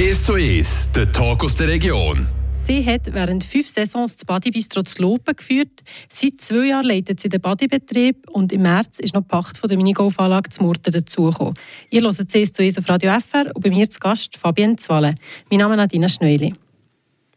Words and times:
1 0.00 0.24
zu 0.24 0.32
1, 0.32 0.92
der 0.92 1.12
Talk 1.12 1.44
aus 1.44 1.56
der 1.56 1.68
Region. 1.68 2.26
Sie 2.66 2.82
hat 2.86 3.12
während 3.12 3.44
fünf 3.44 3.68
Saisons 3.68 4.16
das 4.16 4.24
Badybistro 4.24 4.82
zu 4.82 5.02
Lopen 5.02 5.36
geführt. 5.36 5.82
Seit 6.08 6.40
zwei 6.40 6.68
Jahren 6.68 6.86
leitet 6.86 7.20
sie 7.20 7.28
den 7.28 7.42
Badybetrieb 7.42 8.26
und 8.30 8.50
im 8.50 8.62
März 8.62 8.98
ist 9.00 9.12
noch 9.12 9.20
die 9.20 9.28
Pacht 9.28 9.58
von 9.58 9.68
der 9.68 9.76
Minigolfanlage 9.76 10.48
zu 10.48 10.62
Murten 10.62 10.90
dazugekommen. 10.90 11.52
Ihr 11.90 12.00
hört 12.00 12.16
CS 12.16 12.52
zu 12.52 12.62
auf 12.62 12.88
Radio 12.88 13.12
FR 13.20 13.54
und 13.54 13.60
bei 13.62 13.68
mir 13.68 13.90
zu 13.90 14.00
Gast 14.00 14.38
Fabienne 14.38 14.76
Zwalle. 14.76 15.16
Mein 15.50 15.60
Name 15.60 15.74
ist 15.74 15.78
Nadina 15.80 16.08
Schneuli. 16.08 16.54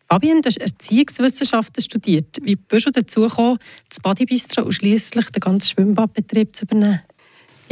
Fabienne, 0.08 0.40
du 0.40 0.48
hast 0.48 0.56
Erziehungswissenschaften 0.56 1.84
studiert. 1.84 2.38
Wie 2.44 2.56
bist 2.56 2.86
du 2.86 2.92
dazu 2.92 3.24
gekommen, 3.24 3.58
das 3.90 4.00
Badybistro 4.00 4.64
und 4.64 4.72
schließlich 4.72 5.30
den 5.32 5.42
ganzen 5.42 5.68
Schwimmbadbetrieb 5.68 6.56
zu 6.56 6.64
übernehmen? 6.64 7.02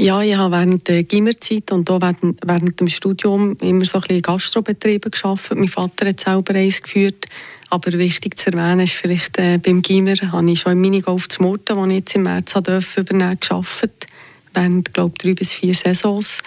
Ja, 0.02 0.20
ich 0.24 0.36
habe 0.36 0.56
während 0.56 0.88
der 0.88 1.04
Gimmerzeit 1.04 1.72
und 1.72 1.88
auch 1.92 2.02
während, 2.02 2.40
während 2.44 2.80
dem 2.80 2.88
Studium 2.88 3.56
immer 3.62 3.86
so 3.86 4.00
ein 4.00 4.02
bisschen 4.02 4.24
Gastrobetriebe 4.24 5.12
gearbeitet. 5.12 5.60
Mein 5.60 5.68
Vater 5.68 6.08
hat 6.08 6.20
selber 6.20 6.56
eins 6.56 6.82
geführt. 6.82 7.28
Aber 7.70 7.92
wichtig 7.92 8.40
zu 8.40 8.52
erwähnen 8.52 8.80
ist 8.80 8.94
vielleicht, 8.94 9.38
äh, 9.38 9.60
beim 9.60 9.84
Gimmer 9.84 10.16
habe 10.32 10.50
ich 10.50 10.60
schon 10.60 10.72
im 10.72 10.82
Minigolf 10.82 11.30
zu 11.30 11.44
Murten, 11.44 11.76
den 11.76 11.92
ich 11.92 11.98
jetzt 11.98 12.16
im 12.16 12.24
März 12.24 12.52
durfte, 12.52 13.02
übernehmen 13.02 13.38
gearbeitet. 13.40 14.08
Während, 14.56 14.92
glaube 14.92 15.14
drei 15.20 15.36
bis 15.36 15.54
vier 15.54 15.76
Saisons. 15.76 16.42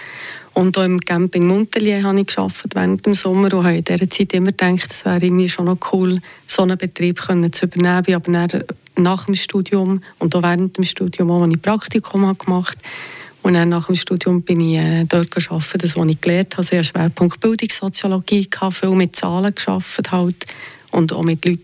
Und 0.53 0.77
auch 0.77 0.85
im 0.85 0.99
Camping 0.99 1.47
Montelier 1.47 2.03
habe 2.03 2.23
ich 2.23 2.27
gearbeitet 2.27 2.75
während 2.75 3.07
dem 3.07 3.15
Sommer 3.15 3.55
und 3.55 3.63
habe 3.63 3.77
in 3.77 3.85
dieser 3.85 4.11
Zeit 4.11 4.33
immer 4.33 4.51
gedacht, 4.51 4.91
es 4.91 5.05
wäre 5.05 5.25
irgendwie 5.25 5.49
schon 5.49 5.67
noch 5.67 5.79
cool, 5.93 6.19
so 6.49 6.63
einen 6.63 6.77
Betrieb 6.77 7.21
können 7.21 7.53
zu 7.53 7.67
übernehmen. 7.67 8.03
Ich 8.05 8.17
aber 8.17 8.49
nach 8.97 9.27
dem 9.27 9.37
Studium 9.37 10.03
und 10.19 10.35
auch 10.35 10.43
während 10.43 10.77
dem 10.77 10.85
Studium, 10.85 11.31
auch, 11.31 11.43
als 11.43 11.55
ich 11.55 11.63
Praktikum 11.63 12.37
gemacht 12.37 12.79
habe, 12.79 13.24
und 13.45 13.53
dann 13.53 13.69
nach 13.69 13.89
dem 13.89 13.97
Studium 13.97 14.41
bin 14.41 14.59
ich 14.61 14.79
äh, 14.79 15.05
dort 15.05 15.31
gearbeitet, 15.31 15.85
das, 15.85 15.97
was 15.97 16.09
ich 16.09 16.21
gelernt 16.23 16.55
habe. 16.55 16.63
Also 16.63 16.73
ich 16.73 16.79
habe 16.79 16.85
Schwerpunkt 16.85 17.41
Bildungssoziologie, 17.41 18.49
viel 18.73 18.91
mit 18.93 19.15
Zahlen 19.15 19.55
gearbeitet 19.55 20.11
halt, 20.11 20.47
und 20.91 21.13
auch 21.13 21.23
mit 21.23 21.45
Leuten. 21.45 21.61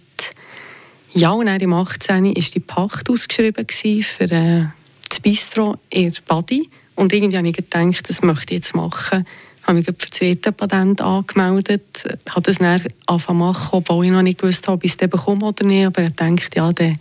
Ja, 1.15 1.31
und 1.31 1.47
dann 1.47 1.59
im 1.59 1.73
18. 1.73 2.23
war 2.23 2.33
die 2.35 2.61
Pacht 2.61 3.09
ausgeschrieben 3.09 3.67
für 3.67 4.25
äh, 4.25 4.67
das 5.09 5.21
Bistro 5.21 5.79
in 5.89 6.13
Badi. 6.29 6.69
Und 6.97 7.15
irgendwie 7.15 7.39
habe 7.39 7.49
ich 7.49 7.57
gedacht, 7.57 8.11
das 8.11 8.21
möchte 8.21 8.53
ich 8.53 8.61
jetzt 8.61 8.75
machen. 8.75 9.27
Ich 9.71 9.73
habe 9.73 9.79
mich 9.79 9.87
für 9.87 10.09
das 10.09 10.19
zweite 10.19 10.51
Patent 10.51 11.01
angemeldet, 11.01 12.03
habe 12.29 12.41
das 12.41 12.59
dann 12.59 12.83
angefangen 13.07 13.39
machen, 13.39 13.69
obwohl 13.71 14.05
ich 14.05 14.11
noch 14.11 14.21
nicht 14.21 14.41
gewusst 14.41 14.67
habe, 14.67 14.79
ob 14.79 14.85
ich 14.85 14.91
es 14.91 14.97
bekomme 14.97 15.47
oder 15.47 15.65
nicht. 15.65 15.87
Aber 15.87 16.03
ich 16.03 16.11
dachte, 16.11 16.57
ja, 16.57 16.73
dann 16.73 16.99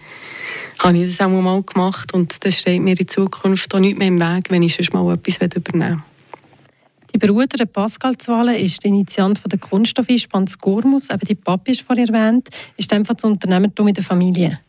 habe 0.77 0.97
ich 0.99 1.07
das 1.07 1.25
auch 1.25 1.31
mal 1.31 1.63
gemacht 1.63 2.13
und 2.13 2.45
das 2.45 2.59
steht 2.59 2.79
mir 2.83 2.99
in 2.99 3.07
Zukunft 3.07 3.73
auch 3.73 3.79
nicht 3.79 3.97
mehr 3.97 4.09
im 4.09 4.19
Weg, 4.19 4.51
wenn 4.51 4.61
ich 4.61 4.75
schon 4.75 5.03
mal 5.03 5.15
etwas 5.15 5.37
übernehmen 5.55 5.97
will. 5.97 6.03
Die 7.11 7.17
Bruder 7.17 7.65
Pascal 7.65 8.15
Zwalle 8.19 8.55
ist 8.59 8.83
der 8.83 8.89
Initiant 8.89 9.39
von 9.39 9.49
der 9.49 9.57
Kunststoffeinspann 9.57 10.45
Gormus, 10.61 11.09
eben 11.09 11.25
die 11.27 11.33
Papi 11.33 11.71
ist 11.71 11.81
vorhin 11.81 12.13
erwähnt, 12.13 12.49
ist 12.77 12.93
einfach 12.93 13.15
das 13.15 13.23
Unternehmertum 13.23 13.87
in 13.87 13.95
der 13.95 14.03
Familie. 14.03 14.59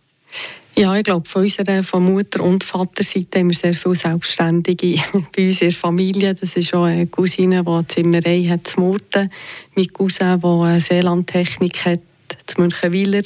Ja, 0.77 0.97
ich 0.97 1.05
glaube, 1.05 1.29
von 1.29 1.43
unserer 1.43 1.83
von 1.83 2.05
Mutter- 2.05 2.43
und 2.43 2.65
Vaterseite 2.65 3.41
haben 3.41 3.51
wir 3.51 3.57
sehr 3.57 3.75
viele 3.75 3.95
Selbstständige 3.95 5.03
bei 5.37 5.47
uns 5.47 5.61
in 5.61 5.69
der 5.69 5.77
Familie. 5.77 6.35
Das 6.35 6.57
ist 6.57 6.73
auch 6.73 6.85
eine 6.85 7.07
Cousine, 7.07 7.63
die 7.63 7.71
eine 7.71 7.87
Zimmerei 7.87 8.45
hat 8.49 8.67
zu 8.67 8.81
Murten, 8.81 9.31
mein 9.75 9.93
Cousin, 9.93 10.41
der 10.41 10.51
eine 10.51 10.81
Seelandtechnik 10.81 11.85
hat 11.85 12.01
zu 12.47 12.61
Münchenwiler 12.61 13.23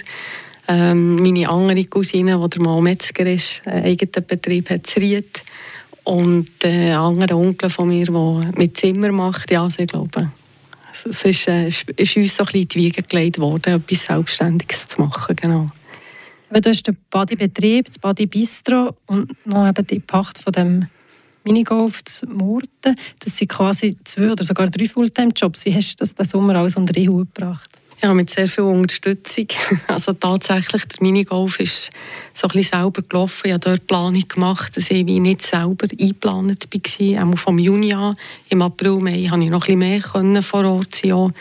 ähm, 0.68 1.16
meine 1.16 1.48
andere 1.48 1.84
Cousine, 1.84 2.40
die 2.42 2.50
der 2.50 2.62
Mann 2.62 2.82
Metzger 2.82 3.26
ist, 3.26 3.62
einen 3.66 3.84
eigenen 3.84 4.26
Betrieb 4.26 4.70
hat 4.70 4.86
zu 4.86 5.00
Ried. 5.00 5.42
Und 6.04 6.48
äh, 6.62 6.90
ein 6.90 6.96
anderer 6.96 7.36
Onkel 7.38 7.70
von 7.70 7.88
mir, 7.88 8.06
der 8.06 8.52
mit 8.56 8.76
Zimmer 8.76 9.10
macht. 9.10 9.50
Ja, 9.50 9.64
also 9.64 9.82
ich 9.82 9.88
glaube, 9.88 10.30
es 11.08 11.22
ist, 11.22 11.48
äh, 11.48 11.68
ist 11.68 12.16
uns 12.16 12.36
so 12.36 12.44
ein 12.44 12.46
bisschen 12.46 12.60
in 12.60 12.68
die 12.68 12.78
Wiege 12.78 13.02
gelegt 13.02 13.38
worden, 13.38 13.74
etwas 13.74 14.02
Selbstständiges 14.02 14.88
zu 14.88 15.00
machen. 15.00 15.36
Genau. 15.36 15.70
Du 16.60 16.70
hast 16.70 16.86
den 16.86 16.96
Badybetrieb, 17.10 17.86
das 17.86 17.98
Body 17.98 18.26
Bistro 18.26 18.96
und 19.06 19.34
noch 19.44 19.68
eben 19.68 19.86
die 19.86 19.98
Pacht 19.98 20.38
von 20.38 20.52
dem 20.52 20.86
Minigolf 21.44 22.04
zu 22.04 22.26
Murten. 22.26 22.96
Das 23.18 23.36
sind 23.36 23.48
quasi 23.48 23.96
zwei 24.04 24.30
oder 24.30 24.44
sogar 24.44 24.68
drei 24.68 24.86
Fulltime-Jobs. 24.86 25.64
Wie 25.64 25.74
hast 25.74 25.94
du 25.94 26.04
das 26.04 26.14
den 26.14 26.24
Sommer 26.24 26.54
alles 26.56 26.76
unter 26.76 26.92
die 26.92 27.08
Hut 27.08 27.34
gebracht? 27.34 27.70
Ja, 28.02 28.12
mit 28.12 28.28
sehr 28.30 28.48
viel 28.48 28.64
Unterstützung. 28.64 29.46
Also 29.86 30.12
tatsächlich, 30.12 30.84
der 30.84 31.02
Minigolf 31.02 31.58
ist 31.58 31.90
so 32.32 32.46
ein 32.46 32.52
bisschen 32.52 32.80
selber 32.80 33.02
gelaufen. 33.02 33.42
Ich 33.46 33.52
habe 33.52 33.60
dort 33.60 33.86
Planung 33.86 34.24
gemacht, 34.28 34.76
dass 34.76 34.90
ich 34.90 35.04
nicht 35.04 35.42
selber 35.42 35.86
eingeplant 35.90 36.68
war. 36.70 37.28
Auch 37.32 37.38
vom 37.38 37.58
Juni 37.58 37.94
an. 37.94 38.16
Im 38.48 38.62
April, 38.62 38.98
Mai 39.00 39.26
konnte 39.28 39.46
ich 39.46 39.50
noch 39.50 39.66
ein 39.68 39.78
bisschen 39.78 40.32
mehr 40.32 40.42
vor 40.42 40.64
Ort 40.64 40.94
sein. 40.94 41.32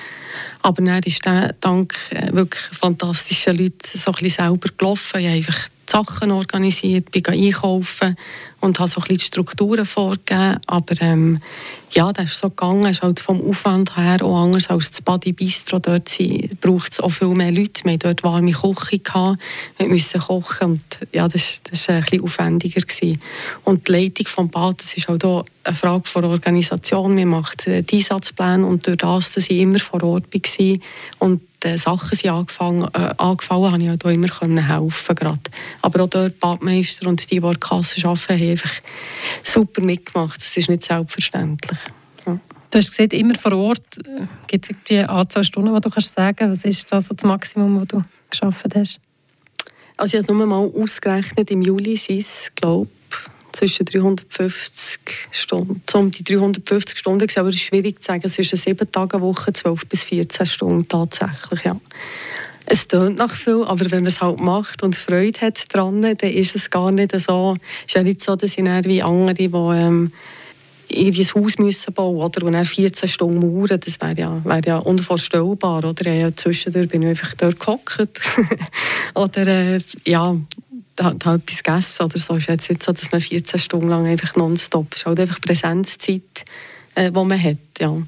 Aber 0.63 0.81
dann 0.81 1.03
ist 1.03 1.25
der 1.25 1.53
dank 1.59 1.93
äh, 2.11 2.33
wirklich 2.33 2.63
fantastischen 2.71 3.57
Leuten 3.57 3.77
so 3.83 4.11
ein 4.11 4.13
bisschen 4.13 4.45
selber 4.45 4.69
gelaufen. 4.77 5.19
Ich 5.19 5.25
habe 5.27 5.35
einfach 5.35 5.69
Sachen 5.89 6.31
organisiert, 6.31 7.11
bin 7.11 7.25
einkaufen 7.25 8.15
und 8.61 8.79
habe 8.79 8.89
so 8.89 9.01
ein 9.01 9.03
bisschen 9.03 9.17
die 9.17 9.25
Strukturen 9.25 9.85
vorgegeben. 9.85 10.57
Aber 10.67 10.95
ähm, 11.01 11.39
ja, 11.91 12.11
das 12.13 12.31
ist 12.31 12.39
so 12.39 12.49
gegangen. 12.49 12.85
Es 12.85 12.97
ist 12.97 13.03
halt 13.03 13.19
vom 13.19 13.41
Aufwand 13.47 13.95
her 13.97 14.23
auch 14.23 14.43
anders 14.43 14.69
als 14.69 14.89
das 14.89 15.01
Body 15.01 15.33
Bistro. 15.33 15.79
Dort 15.79 16.17
braucht 16.61 16.93
es 16.93 16.99
auch 16.99 17.09
viel 17.09 17.27
mehr 17.29 17.51
Leute. 17.51 17.83
Wir 17.83 17.93
hatten 17.93 17.99
dort 17.99 18.23
warme 18.23 18.51
Küche. 18.51 18.99
Gehabt. 18.99 19.41
Wir 19.77 19.87
mussten 19.87 20.21
kochen 20.21 20.71
und 20.71 20.83
ja, 21.11 21.27
das, 21.27 21.61
war 21.87 21.95
ein 21.95 22.01
bisschen 22.01 22.23
aufwendiger. 22.23 22.81
Gewesen. 22.81 23.21
Und 23.63 23.87
die 23.87 23.91
Leitung 23.91 24.25
des 24.25 24.51
Bad, 24.51 24.79
das 24.79 24.93
ist 24.95 25.07
halt 25.07 25.25
auch 25.25 25.45
eine 25.63 25.75
Frage 25.75 26.03
der 26.15 26.23
Organisation. 26.23 27.17
Wir 27.17 27.25
machen 27.25 27.85
die 27.85 27.95
Einsatzpläne 27.95 28.65
und 28.65 28.87
durch 28.87 28.97
das, 28.97 29.33
dass 29.33 29.49
ich 29.49 29.59
immer 29.59 29.79
vor 29.79 30.03
Ort 30.03 30.25
war 30.33 30.77
und 31.19 31.41
äh, 31.65 31.77
Sachen 31.77 32.17
sind 32.17 32.31
angefangen, 32.31 32.87
äh, 32.93 33.13
angefallen, 33.17 33.71
habe 33.71 33.83
ich 33.83 33.89
auch 33.89 34.09
immer 34.09 34.27
können 34.27 34.65
helfen 34.65 35.15
grad. 35.15 35.39
Aber 35.81 36.03
auch 36.03 36.09
dort 36.09 36.39
Badmeister 36.39 37.07
und 37.07 37.29
die, 37.29 37.39
die 37.39 37.45
an 37.45 37.59
Kasse 37.59 38.07
arbeiten, 38.07 38.33
haben 38.33 38.49
einfach 38.51 38.71
super 39.43 39.81
mitgemacht. 39.81 40.39
Das 40.39 40.55
ist 40.57 40.69
nicht 40.69 40.83
selbstverständlich. 40.83 41.79
Ja. 42.25 42.39
Du 42.69 42.77
hast 42.77 42.89
gesagt, 42.89 43.13
immer 43.13 43.35
vor 43.35 43.53
Ort. 43.53 43.99
Gibt 44.47 44.69
es 44.69 44.75
eine 44.89 45.09
Anzahl 45.09 45.43
Stunden, 45.43 45.73
die 45.73 45.81
du 45.81 45.89
kannst 45.89 46.15
sagen 46.15 46.51
Was 46.51 46.65
ist 46.65 46.91
das, 46.91 47.07
so 47.07 47.15
das 47.15 47.23
Maximum, 47.23 47.79
das 47.79 47.87
du 47.87 48.03
geschafft 48.29 48.75
hast? 48.75 48.99
Also 49.95 50.17
ich 50.17 50.23
habe 50.23 50.33
nur 50.33 50.47
mal 50.47 50.81
ausgerechnet, 50.81 51.51
im 51.51 51.61
Juli 51.61 51.95
sind 51.97 52.21
es, 52.21 52.51
glaube 52.55 52.89
zwischen 53.53 53.85
350 53.85 55.02
Stunden, 55.35 55.81
um 55.93 56.11
die 56.11 56.23
350 56.23 56.97
Stunden, 56.97 57.27
aber 57.35 57.49
es 57.49 57.55
ist 57.55 57.61
schwierig 57.61 58.01
zu 58.01 58.07
sagen, 58.07 58.23
es 58.25 58.37
ist 58.37 58.67
eine 58.67 58.77
7-Tage-Woche, 58.77 59.53
12 59.53 59.87
bis 59.87 60.03
14 60.03 60.45
Stunden 60.45 60.87
tatsächlich, 60.87 61.63
ja. 61.63 61.79
Es 62.65 62.87
tönt 62.87 63.17
nach 63.17 63.33
viel, 63.33 63.63
aber 63.65 63.91
wenn 63.91 64.03
man 64.03 64.07
es 64.07 64.21
halt 64.21 64.39
macht 64.39 64.83
und 64.83 64.95
Freude 64.95 65.41
hat 65.41 65.73
dran, 65.73 66.01
dann 66.01 66.15
ist 66.17 66.55
es 66.55 66.69
gar 66.69 66.91
nicht 66.91 67.11
so. 67.19 67.55
Ist 67.85 67.95
ja 67.95 68.03
nicht 68.03 68.23
so, 68.23 68.37
dass 68.37 68.57
ich 68.57 68.63
wie 68.63 69.01
andere, 69.01 69.33
die 69.33 69.45
ähm, 69.45 70.13
irgendwie 70.87 71.23
ein 71.23 71.43
Haus 71.43 71.57
müssen 71.57 71.93
bauen 71.93 72.17
oder? 72.17 72.45
und 72.45 72.53
dann 72.53 72.65
14 72.65 73.09
Stunden 73.09 73.39
mauern, 73.39 73.79
das 73.79 73.99
wäre 73.99 74.15
ja, 74.15 74.41
wär 74.45 74.61
ja 74.65 74.77
unvorstellbar. 74.77 75.83
Oder? 75.83 76.11
Ja, 76.11 76.33
zwischendurch 76.35 76.87
bin 76.87 77.01
ich 77.01 77.09
einfach 77.09 77.33
dort 77.35 77.59
gehockt. 77.59 77.99
oder 79.15 79.47
äh, 79.47 79.79
ja, 80.05 80.35
hat 81.01 81.25
halt 81.25 81.43
etwas 81.43 81.63
gegessen 81.63 82.03
oder 82.03 82.17
so. 82.19 82.35
Es 82.35 82.43
ist 82.43 82.49
jetzt 82.49 82.69
nicht 82.69 82.83
so, 82.83 82.91
dass 82.91 83.11
man 83.11 83.21
14 83.21 83.59
Stunden 83.59 83.89
lang 83.89 84.05
einfach 84.05 84.35
nonstop, 84.35 84.87
es 84.91 84.99
ist 84.99 85.05
halt 85.05 85.19
einfach 85.19 85.41
Präsenzzeit, 85.41 86.45
äh, 86.95 87.11
die 87.11 87.23
man 87.23 87.41
hat, 87.41 87.57
ja. 87.79 88.01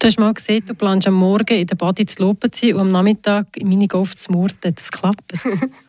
Du 0.00 0.06
hast 0.06 0.18
mal 0.18 0.32
gesehen, 0.32 0.64
du 0.64 0.74
planst 0.74 1.08
am 1.08 1.14
Morgen 1.14 1.58
in 1.58 1.66
der 1.66 1.74
Body 1.74 2.06
zu 2.06 2.22
Lopen 2.22 2.52
zu 2.52 2.68
und 2.68 2.80
am 2.80 2.88
Nachmittag 2.88 3.56
in 3.56 3.68
meine 3.68 3.88
Golf 3.88 4.14
zu 4.14 4.30
murten. 4.30 4.72
Das 4.72 4.92
klappt. 4.92 5.32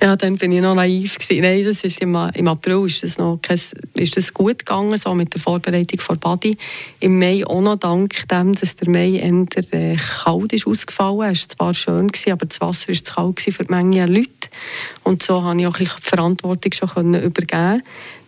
ja, 0.00 0.16
dann 0.16 0.36
bin 0.36 0.52
ich 0.52 0.60
noch 0.60 0.74
naiv 0.74 1.18
gewesen. 1.18 1.42
Nein, 1.42 1.64
das 1.64 1.84
ist 1.84 2.00
im, 2.00 2.14
im 2.34 2.48
April 2.48 2.86
ist 2.86 3.02
das 3.02 3.18
noch 3.18 3.38
kein, 3.40 3.60
ist 3.94 4.16
das 4.16 4.34
gut 4.34 4.60
gegangen, 4.60 4.96
so 4.96 5.14
mit 5.14 5.32
der 5.34 5.40
Vorbereitung 5.40 6.00
vor 6.00 6.16
Body. 6.16 6.56
Im 7.00 7.18
Mai 7.18 7.44
auch 7.46 7.60
noch 7.60 7.76
dank 7.76 8.28
dem, 8.28 8.54
dass 8.54 8.76
der 8.76 8.90
Mai 8.90 9.18
eher 9.18 9.72
äh, 9.72 9.96
kalt 9.96 10.52
ist 10.52 10.66
ausgefallen. 10.66 11.32
Es 11.32 11.48
war 11.48 11.56
zwar 11.56 11.74
schön 11.74 12.08
gewesen, 12.08 12.32
aber 12.32 12.46
das 12.46 12.60
Wasser 12.60 12.88
war 12.88 12.94
zu 12.94 13.14
kalt 13.14 13.40
für 13.40 13.64
die 13.64 13.72
Menge 13.72 14.06
Leute. 14.06 14.28
Und 15.02 15.22
so 15.22 15.40
konnte 15.40 15.62
ich 15.62 15.68
auch 15.68 15.76
die 15.76 15.86
Verantwortung 15.86 16.72
schon 16.72 17.14
übergeben. 17.14 17.82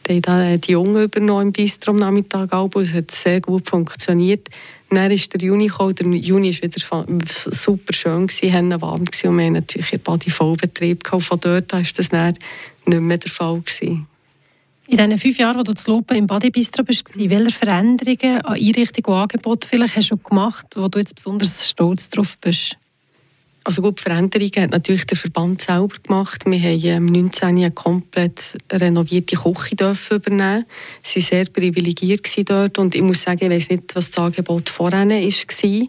Die 0.08 0.22
haben 0.26 0.60
die 0.60 0.72
Jungen 0.72 1.04
übernommen 1.04 1.48
im 1.48 1.52
Bistro 1.52 1.90
am 1.90 1.96
Nachmittag. 1.96 2.50
Es 2.76 2.94
hat 2.94 3.10
sehr 3.10 3.40
gut 3.40 3.68
funktioniert. 3.68 4.48
Dann 4.90 5.10
ist 5.10 5.32
der 5.32 5.40
Juni 5.40 5.66
gekommen. 5.66 5.94
Der 5.94 6.06
Juni 6.06 6.54
war 6.54 6.62
wieder 6.62 7.06
super 7.50 7.92
schön, 7.92 8.26
gewesen, 8.28 8.80
warm 8.80 9.00
und 9.00 9.22
wir 9.22 9.30
hatten 9.30 9.52
natürlich 9.52 9.92
in 9.92 10.00
Badi 10.00 10.30
Vollbetrieb. 10.30 11.02
Gehabt. 11.02 11.24
Von 11.24 11.40
dort 11.40 11.74
an 11.74 11.84
war 11.84 11.92
das 11.96 12.08
dann 12.08 12.38
nicht 12.86 13.00
mehr 13.00 13.18
der 13.18 13.30
Fall. 13.30 13.60
Gewesen. 13.60 14.06
In 14.88 14.96
diesen 14.96 15.18
fünf 15.18 15.38
Jahren, 15.38 15.58
wo 15.58 15.62
du 15.64 15.74
zu 15.74 15.90
Lopen 15.90 16.16
im 16.16 16.28
Badi 16.28 16.50
Bistro 16.50 16.84
bist, 16.84 17.10
welche 17.16 17.50
Veränderungen 17.50 18.40
an 18.42 18.54
Einrichtung 18.54 19.04
und 19.06 19.14
Angebot 19.14 19.64
vielleicht 19.64 19.96
hast 19.96 20.10
du 20.12 20.16
gemacht, 20.16 20.66
wo 20.76 20.86
du 20.86 21.00
jetzt 21.00 21.16
besonders 21.16 21.68
stolz 21.68 22.08
drauf 22.08 22.38
bist? 22.38 22.78
Also 23.66 23.82
gut, 23.82 24.00
Veränderungen 24.00 24.62
hat 24.62 24.70
natürlich 24.70 25.06
der 25.06 25.16
Verband 25.16 25.60
selber 25.60 25.96
gemacht. 26.00 26.44
Wir 26.46 26.94
haben 26.94 27.06
19 27.06 27.48
ähm, 27.48 27.56
eine 27.56 27.70
komplett 27.72 28.56
renovierte 28.70 29.34
Küche 29.34 29.74
dürfen 29.74 30.18
übernehmen. 30.18 30.64
Sie 31.02 31.18
waren 31.18 31.26
sehr 31.26 31.44
privilegiert 31.46 32.48
dort 32.48 32.78
und 32.78 32.94
ich 32.94 33.02
muss 33.02 33.22
sagen, 33.22 33.40
ich 33.42 33.50
weiß 33.50 33.70
nicht, 33.70 33.96
was 33.96 34.12
das 34.12 34.22
Angebot 34.22 34.68
vorher 34.68 35.08
war. 35.08 35.88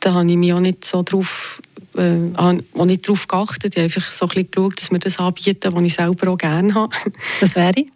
da 0.00 0.12
habe 0.12 0.30
ich 0.30 0.36
mich 0.36 0.52
auch 0.52 0.60
nicht 0.60 0.84
so 0.84 1.02
drauf 1.02 1.62
äh, 1.96 2.36
auch 2.36 2.84
nicht 2.84 3.08
darauf 3.08 3.26
geachtet. 3.26 3.78
Ich 3.78 3.82
habe 3.82 3.84
einfach 3.84 4.10
so 4.10 4.26
ein 4.26 4.28
bisschen 4.28 4.50
geschaut, 4.50 4.78
dass 4.78 4.90
wir 4.90 4.98
das 4.98 5.18
anbieten, 5.18 5.72
was 5.72 5.84
ich 5.84 5.94
selber 5.94 6.32
auch 6.32 6.36
gerne 6.36 6.74
habe. 6.74 6.94
Das 7.40 7.54
wäre? 7.54 7.86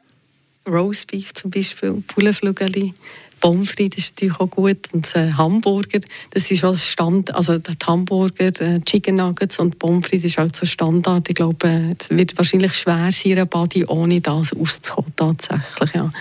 Roastbeef 0.67 1.35
zum 1.35 1.51
Beispiel, 1.51 2.03
Bullenflügel, 2.15 2.95
Pommes 3.41 3.71
frites 3.71 4.05
ist 4.05 4.17
natürlich 4.17 4.41
auch 4.41 4.51
gut 4.51 4.93
und 4.93 5.15
äh, 5.17 5.33
Hamburger, 5.33 6.01
das 6.31 6.51
ist 6.51 6.65
auch 6.65 6.77
Stand, 6.77 7.35
also 7.35 7.59
die 7.59 7.73
Hamburger, 7.87 8.61
äh, 8.61 8.81
Chicken 8.81 9.17
Nuggets 9.17 9.59
und 9.59 9.79
Pommes 9.79 10.07
frites 10.07 10.33
ist 10.33 10.39
auch 10.39 10.49
so 10.55 10.67
Standard. 10.67 11.29
Ich 11.29 11.35
glaube, 11.35 11.67
äh, 11.67 11.95
es 11.99 12.11
wird 12.11 12.37
wahrscheinlich 12.37 12.75
schwer 12.75 13.11
sein, 13.11 13.39
in 13.39 13.49
Body 13.49 13.85
ohne 13.87 14.21
das 14.21 14.53
auszukommen, 14.53 15.13
tatsächlich, 15.17 15.95
ja. 15.95 16.13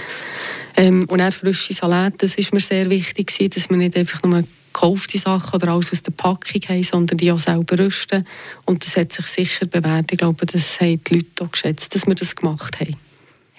Ähm, 0.75 1.06
und 1.10 1.21
auch 1.21 1.33
frische 1.33 1.74
Salate, 1.74 2.18
das 2.19 2.36
ist 2.36 2.54
mir 2.54 2.62
sehr 2.62 2.89
wichtig 2.89 3.33
dass 3.54 3.69
wir 3.69 3.77
nicht 3.77 3.98
einfach 3.98 4.24
nur 4.24 4.44
gekaufte 4.72 5.18
Sachen 5.18 5.56
oder 5.56 5.74
alles 5.74 5.92
aus 5.92 6.04
der 6.04 6.12
Packung 6.12 6.62
haben, 6.69 6.83
sondern 6.83 7.18
die 7.18 7.31
auch 7.31 7.39
selber 7.39 7.77
rüsten. 7.77 8.25
Und 8.65 8.86
das 8.86 8.95
hat 8.95 9.12
sich 9.12 9.25
sicher 9.27 9.65
bewährt. 9.65 10.12
Ich 10.12 10.18
glaube, 10.18 10.45
das 10.45 10.80
haben 10.80 11.04
die 11.04 11.15
Leute 11.15 11.44
auch 11.44 11.51
geschätzt, 11.51 11.94
dass 11.95 12.07
wir 12.07 12.15
das 12.15 12.36
gemacht 12.36 12.80
haben. 12.80 12.95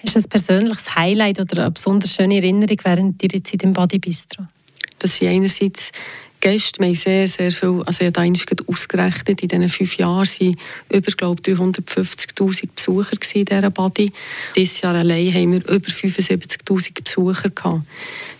Hast 0.03 0.15
du 0.15 0.19
ein 0.19 0.29
persönliches 0.29 0.95
Highlight 0.95 1.39
oder 1.39 1.63
eine 1.63 1.71
besonders 1.71 2.15
schöne 2.15 2.37
Erinnerung 2.37 2.77
während 2.83 3.21
deiner 3.21 3.43
Zeit 3.43 3.63
im 3.63 3.73
Body 3.73 3.99
Bistro? 3.99 4.45
Das 4.97 5.17
sind 5.17 5.29
einerseits 5.29 5.91
Gäste, 6.41 6.79
wir 6.79 6.87
haben 6.87 6.95
sehr, 6.95 7.27
sehr 7.27 7.51
viel, 7.51 7.83
also 7.85 8.03
ich 8.03 8.07
habe 8.07 8.33
da 8.33 8.63
ausgerechnet, 8.67 9.43
in 9.43 9.47
diesen 9.47 9.69
fünf 9.69 9.97
Jahren 9.97 10.25
waren 10.27 10.55
über, 10.89 11.11
glaube 11.11 11.41
350'000 11.43 12.69
Besucher 12.73 13.11
in 13.35 13.45
dieser 13.45 13.69
Body. 13.69 14.11
Dieses 14.55 14.81
Jahr 14.81 14.95
allein 14.95 15.31
haben 15.31 15.51
wir 15.51 15.69
über 15.69 15.87
75'000 15.87 17.03
Besucher 17.03 17.49
gehabt. 17.51 17.83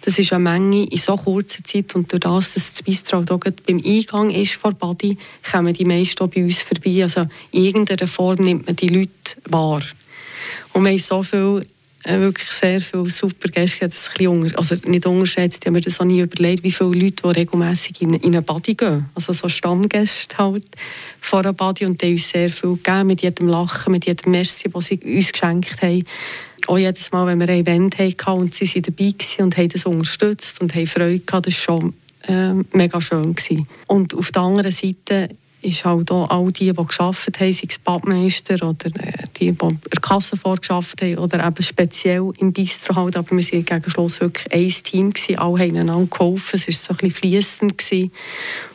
Das 0.02 0.18
ist 0.18 0.34
eine 0.34 0.44
Menge 0.44 0.86
in 0.86 0.98
so 0.98 1.16
kurzer 1.16 1.64
Zeit 1.64 1.94
und 1.94 2.12
durch 2.12 2.22
das, 2.22 2.56
dass 2.56 2.74
das 2.74 2.82
Bistro 2.82 3.24
hier 3.24 3.54
beim 3.68 3.82
Eingang 3.86 4.32
ist 4.32 4.54
vor 4.54 4.72
Body, 4.72 5.16
kommen 5.52 5.72
die 5.72 5.86
meisten 5.86 6.28
bei 6.28 6.44
uns 6.44 6.64
vorbei. 6.64 7.04
Also 7.04 7.28
in 7.52 7.66
irgendeiner 7.66 8.08
Form 8.08 8.44
nimmt 8.44 8.66
man 8.66 8.76
die 8.76 8.88
Leute 8.88 9.38
wahr. 9.48 9.84
Und 10.74 10.84
wir 10.84 10.92
haben 10.92 11.00
so 11.00 11.24
viel 11.24 11.66
äh, 12.04 12.20
wirklich 12.20 12.50
sehr 12.50 12.82
viele 12.82 13.10
super 13.10 13.50
Gäste 13.50 13.88
das 13.88 14.10
ein 14.20 14.28
unter, 14.28 14.58
also 14.58 14.76
nicht 14.86 15.06
unterschätzt, 15.06 15.60
ich 15.62 15.68
habe 15.68 15.74
mir 15.74 15.82
das 15.82 16.00
auch 16.00 16.06
nie 16.06 16.22
überlegt, 16.22 16.64
wie 16.64 16.72
viele 16.72 16.92
Leute, 16.92 17.24
die 17.24 17.40
regelmässig 17.40 18.02
in, 18.02 18.14
in 18.14 18.34
eine 18.34 18.42
Body 18.42 18.74
gehen, 18.74 19.06
also 19.14 19.34
so 19.34 19.50
Stammgäste 19.50 20.38
halt 20.38 20.66
vor 21.20 21.40
einer 21.40 21.54
Body 21.54 21.86
und 21.86 22.02
die 22.02 22.08
haben 22.08 22.14
uns 22.14 22.30
sehr 22.30 22.50
viel 22.50 22.76
gegeben, 22.76 23.08
mit 23.08 23.22
jedem 23.22 23.48
Lachen, 23.48 23.92
mit 23.92 24.06
jedem 24.06 24.32
Merci, 24.32 24.70
das 24.70 24.86
sie 24.86 25.00
uns 25.00 25.32
geschenkt 25.32 25.82
haben. 25.82 26.04
Auch 26.68 26.78
jedes 26.78 27.12
Mal, 27.12 27.28
wenn 27.28 27.40
wir 27.40 27.50
ein 27.50 27.62
Event 27.62 27.98
hatten 27.98 28.40
und 28.40 28.54
sie 28.54 28.68
waren 28.68 28.84
dabei 28.84 29.44
und 29.44 29.58
haben 29.58 29.70
das 29.70 29.86
unterstützt 29.86 30.62
und 30.62 30.76
haben 30.76 30.88
Freude 30.88 31.20
gehabt, 31.20 31.48
das 31.48 31.68
war 31.68 31.80
schon 31.80 31.94
äh, 32.28 32.54
mega 32.74 33.02
schön. 33.02 33.36
Gewesen. 33.36 33.68
Und 33.88 34.14
auf 34.14 34.32
der 34.32 34.44
anderen 34.44 34.72
Seite 34.72 35.30
ist 35.62 35.86
halt 35.86 36.12
auch 36.12 36.30
all 36.30 36.52
die, 36.52 36.72
die 36.72 36.74
gearbeitet 36.74 37.40
haben, 37.40 37.54
sei 37.54 37.68
es 37.68 37.80
Badmeister 37.80 38.56
oder 38.56 38.88
äh, 38.88 39.28
die, 39.40 39.52
die 39.52 39.62
an 39.62 39.80
der 39.92 40.02
Kasse 40.02 40.38
vorgearbeitet 40.38 41.02
haben 41.02 41.18
oder 41.18 41.46
eben 41.46 41.64
speziell 41.64 42.32
im 42.40 42.52
Bistro 42.52 42.96
halt, 42.96 43.16
aber 43.16 43.32
wir 43.32 43.44
waren 43.44 43.66
gegen 43.66 43.90
Schluss 43.90 44.22
wirklich 44.22 44.52
ein 44.52 44.84
Team 44.84 45.12
gewesen, 45.12 45.38
alle 45.38 45.60
haben 45.60 45.78
einander 45.78 46.08
geholfen, 46.08 46.60
es 46.60 46.68
war 46.68 46.74
so 46.74 46.94
ein 46.94 46.98
bisschen 46.98 47.12
fliessend 47.12 48.12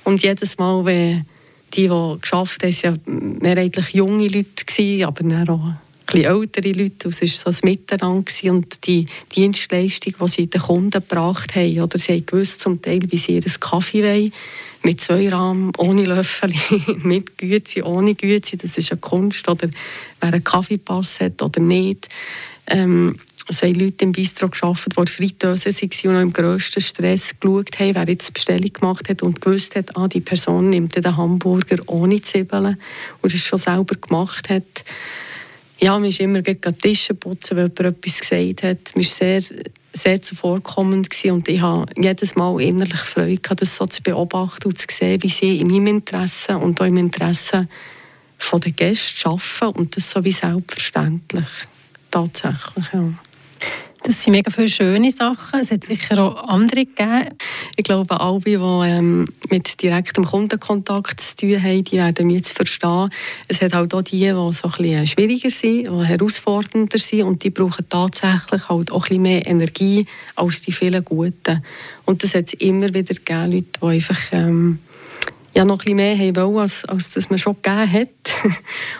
und 0.04 0.22
jedes 0.22 0.58
Mal, 0.58 0.84
wenn 0.84 1.26
die, 1.74 1.82
die 1.82 1.88
gearbeitet 1.88 2.84
haben, 2.84 3.00
waren 3.04 3.38
mehrheitlich 3.40 3.94
junge 3.94 4.28
Leute 4.28 4.64
gewesen, 4.64 5.04
aber 5.04 5.22
dann 5.24 5.48
auch 5.48 5.72
bisschen 6.06 6.24
ältere 6.24 6.72
Leute, 6.72 7.08
es 7.08 7.20
war 7.20 7.28
so 7.28 7.50
ein 7.50 7.70
Miteinander 7.70 8.32
und 8.44 8.86
die 8.86 9.06
Dienstleistung, 9.34 10.14
die 10.20 10.28
sie 10.28 10.46
den 10.46 10.60
Kunden 10.60 10.90
gebracht 10.90 11.54
haben, 11.54 11.80
oder 11.80 11.98
sie 11.98 12.24
haben 12.30 12.44
zum 12.44 12.80
Teil, 12.80 13.00
wie 13.10 13.18
sie 13.18 13.36
ihren 13.36 13.60
Kaffee 13.60 14.02
wollen, 14.02 14.32
mit 14.82 15.00
zwei 15.00 15.28
Rahmen, 15.28 15.72
ohne 15.78 16.04
Löffel, 16.04 16.52
mit 17.02 17.36
Güte, 17.38 17.84
ohne 17.84 18.14
Güte, 18.14 18.56
das 18.56 18.78
ist 18.78 18.92
eine 18.92 19.00
Kunst, 19.00 19.48
oder 19.48 19.68
wer 20.20 20.32
einen 20.32 20.44
Kaffeepass 20.44 21.20
hat 21.20 21.42
oder 21.42 21.60
nicht. 21.60 22.08
Ähm, 22.68 23.18
es 23.48 23.62
haben 23.62 23.74
Leute 23.74 24.04
im 24.04 24.12
Bistro 24.12 24.48
gearbeitet, 24.48 24.94
die 24.96 25.12
Fritteuse 25.12 25.70
waren 25.70 26.08
und 26.08 26.12
noch 26.14 26.20
im 26.20 26.32
grössten 26.32 26.80
Stress 26.80 27.34
geschaut 27.38 27.78
haben, 27.78 27.94
wer 27.94 28.08
jetzt 28.08 28.28
die 28.28 28.32
Bestellung 28.32 28.72
gemacht 28.72 29.08
hat 29.08 29.22
und 29.22 29.40
gewusst 29.40 29.76
hat, 29.76 29.96
ah, 29.96 30.08
die 30.08 30.20
Person 30.20 30.70
nimmt 30.70 30.96
den 30.96 31.16
Hamburger 31.16 31.82
ohne 31.86 32.20
Zwiebeln 32.22 32.76
und 33.22 33.34
es 33.34 33.40
schon 33.40 33.58
selber 33.58 33.94
gemacht 33.94 34.48
hat. 34.48 34.84
Ja, 35.78 35.98
man 35.98 36.08
ist 36.08 36.20
immer 36.20 36.40
gegen 36.40 36.78
Tische 36.78 37.14
putzen, 37.14 37.56
weil 37.56 37.70
jemand 37.76 37.98
etwas 37.98 38.20
gesagt 38.20 38.62
hat. 38.62 38.94
Man 38.94 39.04
war 39.04 39.10
sehr, 39.10 39.42
sehr 39.92 40.22
zuvorkommend 40.22 41.24
und 41.24 41.48
ich 41.48 41.60
habe 41.60 41.86
jedes 41.96 42.34
Mal 42.34 42.60
innerlich 42.62 42.98
Freude 42.98 43.54
das 43.54 43.76
so 43.76 43.86
zu 43.86 44.02
beobachten 44.02 44.68
und 44.68 44.78
zu 44.78 44.86
sehen, 44.90 45.22
wie 45.22 45.28
sie 45.28 45.60
in 45.60 45.68
meinem 45.68 45.86
Interesse 45.88 46.56
und 46.56 46.80
auch 46.80 46.86
im 46.86 46.96
Interesse 46.96 47.68
der 48.52 48.72
Gäste 48.72 49.28
arbeiten 49.28 49.78
und 49.78 49.96
das 49.96 50.10
so 50.10 50.24
wie 50.24 50.32
selbstverständlich 50.32 51.46
tatsächlich, 52.10 52.86
ja. 52.92 53.12
Das 54.02 54.22
sind 54.22 54.32
mega 54.32 54.50
viele 54.50 54.68
schöne 54.68 55.10
Sachen. 55.10 55.60
Es 55.60 55.70
hat 55.70 55.84
sicher 55.84 56.18
auch 56.22 56.48
andere 56.48 56.84
gegeben. 56.86 57.30
Ich 57.76 57.84
glaube, 57.84 58.20
alle, 58.20 58.40
die 58.40 58.52
ähm, 58.52 59.26
mit 59.50 59.82
direktem 59.82 60.24
Kundenkontakt 60.24 61.20
zu 61.20 61.36
tun 61.36 61.62
haben, 61.62 61.84
die 61.84 61.96
werden 61.96 62.30
jetzt 62.30 62.52
verstehen. 62.52 63.10
Es 63.48 63.60
hat 63.60 63.74
halt 63.74 63.94
auch 63.94 64.02
die, 64.02 64.20
die 64.20 64.30
so 64.30 64.70
ein 64.78 65.06
schwieriger 65.06 65.50
sind, 65.50 65.86
die 65.86 66.04
herausfordernder 66.06 66.98
sind 66.98 67.24
und 67.24 67.42
die 67.42 67.50
brauchen 67.50 67.88
tatsächlich 67.88 68.68
halt 68.68 68.92
auch 68.92 69.08
ein 69.10 69.22
mehr 69.22 69.46
Energie 69.46 70.06
als 70.36 70.62
die 70.62 70.72
vielen 70.72 71.04
Guten. 71.04 71.64
Und 72.04 72.22
das 72.22 72.34
hat 72.34 72.46
es 72.46 72.52
immer 72.54 72.88
wieder 72.94 73.14
gegeben, 73.14 73.52
Leute, 73.52 73.66
die 73.82 73.86
einfach... 73.86 74.20
Ähm, 74.32 74.78
ja, 75.56 75.64
noch 75.64 75.76
ein 75.76 75.78
bisschen 75.78 75.96
mehr 75.96 76.18
haben 76.18 76.36
wollen, 76.36 76.58
als, 76.58 76.84
als 76.84 77.08
das 77.08 77.30
man 77.30 77.38
schon 77.38 77.56
gegeben 77.62 77.90
hat. 77.90 78.08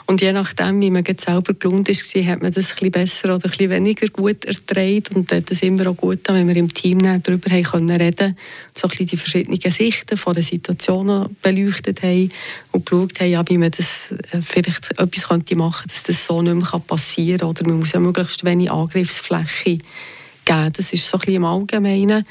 Und 0.07 0.23
je 0.23 0.33
nachdem, 0.33 0.81
wie 0.81 0.91
man 0.91 1.05
selber 1.05 1.53
gelohnt 1.53 1.87
ist, 1.91 2.15
hat 2.15 2.41
man 2.41 2.51
das 2.51 2.71
ein 2.71 2.77
bisschen 2.77 2.91
besser 2.93 3.35
oder 3.35 3.45
ein 3.45 3.51
bisschen 3.51 3.69
weniger 3.69 4.07
gut 4.07 4.47
erträgt. 4.47 5.15
Und 5.15 5.31
hat 5.33 5.51
es 5.51 5.61
immer 5.61 5.87
auch 5.91 5.97
gut 5.97 6.21
wenn 6.27 6.49
wir 6.49 6.57
im 6.57 6.73
Team 6.73 7.01
darüber 7.23 7.51
haben 7.51 7.63
können 7.63 7.91
reden 7.91 8.39
so 8.73 8.87
ein 8.87 8.91
bisschen 8.91 9.07
die 9.07 9.17
verschiedenen 9.19 9.61
Sichten 9.71 10.17
von 10.17 10.33
der 10.33 10.43
Situation 10.43 11.37
beleuchtet 11.43 12.03
haben 12.03 12.33
und 12.73 12.87
geschaut 12.87 13.21
haben, 13.21 13.31
ja, 13.31 13.45
wie 13.47 13.59
man 13.59 13.71
das 13.73 14.13
äh, 14.33 14.41
vielleicht 14.41 14.99
etwas 14.99 15.29
könnte 15.29 15.57
machen 15.57 15.83
könnte, 15.83 15.95
dass 15.95 16.03
das 16.05 16.27
so 16.27 16.41
nicht 16.41 16.55
mehr 16.55 16.81
passieren 16.81 17.41
kann. 17.41 17.49
Oder 17.51 17.69
man 17.69 17.81
muss 17.81 17.93
ja 17.93 18.01
möglichst 18.01 18.45
wenig 18.45 18.71
Angriffsfläche 18.71 19.79
geben. 20.47 20.73
Das 20.73 20.91
ist 20.91 21.07
so 21.07 21.19
ein 21.19 21.21
bisschen 21.21 21.35
im 21.35 21.45
Allgemeinen 21.45 22.25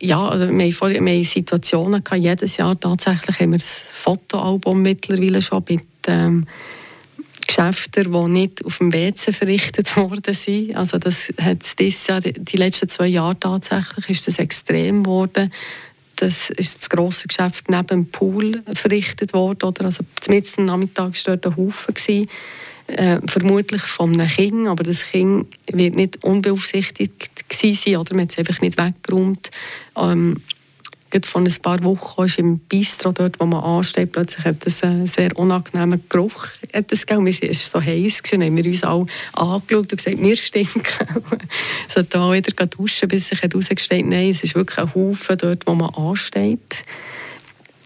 ja, 0.00 0.28
also 0.28 0.48
wir, 0.48 0.70
haben 0.72 1.24
Situationen 1.24 2.04
gehabt, 2.04 2.22
jedes 2.22 2.56
Jahr 2.56 2.78
tatsächlich 2.78 3.40
haben 3.40 3.52
wir 3.52 3.58
das 3.58 3.80
Fotoalbum 3.90 4.82
mittlerweile 4.82 5.40
schon 5.40 5.64
mit 5.68 5.84
ähm, 6.06 6.46
Geschäften, 7.46 8.12
die 8.12 8.28
nicht 8.28 8.64
auf 8.64 8.78
dem 8.78 8.92
WC 8.92 9.32
verrichtet 9.32 9.96
worden 9.96 10.34
sind. 10.34 10.76
Also 10.76 10.98
das 10.98 11.32
hat 11.40 11.78
dieses 11.78 12.06
Jahr, 12.06 12.20
die 12.20 12.56
letzten 12.56 12.88
zwei 12.88 13.06
Jahre 13.06 13.38
tatsächlich 13.38 14.10
ist 14.10 14.28
das 14.28 14.38
extrem 14.38 15.04
geworden. 15.04 15.52
Das 16.16 16.50
ist 16.50 16.80
das 16.80 16.90
grosse 16.90 17.28
Geschäft 17.28 17.68
neben 17.68 17.86
dem 17.86 18.06
Pool 18.06 18.62
verrichtet 18.74 19.34
worden. 19.34 19.68
Oder? 19.68 19.84
Also 19.84 20.02
am 20.26 20.64
Nachmittag 20.64 21.12
war 21.26 21.36
dort 21.36 21.46
ein 21.46 21.56
Haufen. 21.56 21.94
Gewesen 21.94 22.28
äh, 22.88 23.18
vermutlich 23.26 23.82
von 23.82 24.18
einem 24.18 24.28
Kind, 24.28 24.68
aber 24.68 24.84
das 24.84 25.04
Kind 25.04 25.46
wird 25.70 25.96
nicht 25.96 26.24
unbeaufsichtigt 26.24 27.30
sein 27.50 27.96
oder 27.96 28.14
man 28.14 28.24
hat 28.24 28.32
es 28.32 28.38
einfach 28.38 28.60
nicht 28.60 28.78
weggeräumt. 28.78 29.50
Ähm, 29.96 30.40
von 31.24 31.46
ein 31.46 31.54
paar 31.62 31.82
Wochen 31.84 32.24
ist 32.24 32.38
im 32.38 32.58
Bistro 32.58 33.12
dort, 33.12 33.40
wo 33.40 33.46
man 33.46 33.62
ansteht, 33.62 34.12
plötzlich 34.12 34.44
hat 34.44 34.66
es 34.66 34.82
einen 34.82 35.06
sehr 35.06 35.36
unangenehmen 35.38 36.02
Geruch. 36.08 36.48
Hat 36.74 36.92
es 36.92 37.08
war 37.08 37.54
so 37.54 37.80
heiß 37.80 38.22
und 38.32 38.42
haben 38.42 38.56
wir 38.56 38.66
uns 38.66 38.82
alle 38.82 39.06
angeschaut 39.32 39.92
und 39.92 39.96
gesagt, 39.96 40.20
wir 40.20 40.36
stinken. 40.36 40.82
es 41.88 41.96
hat 41.96 42.14
auch 42.14 42.32
wieder 42.32 42.66
duschen, 42.66 43.08
bis 43.08 43.28
sich 43.28 43.40
herausgestellt 43.40 44.06
nein, 44.06 44.30
es 44.30 44.42
ist 44.42 44.54
wirklich 44.54 44.78
ein 44.78 44.94
Haufen 44.94 45.38
dort, 45.38 45.66
wo 45.66 45.74
man 45.74 45.94
ansteht. 45.94 46.84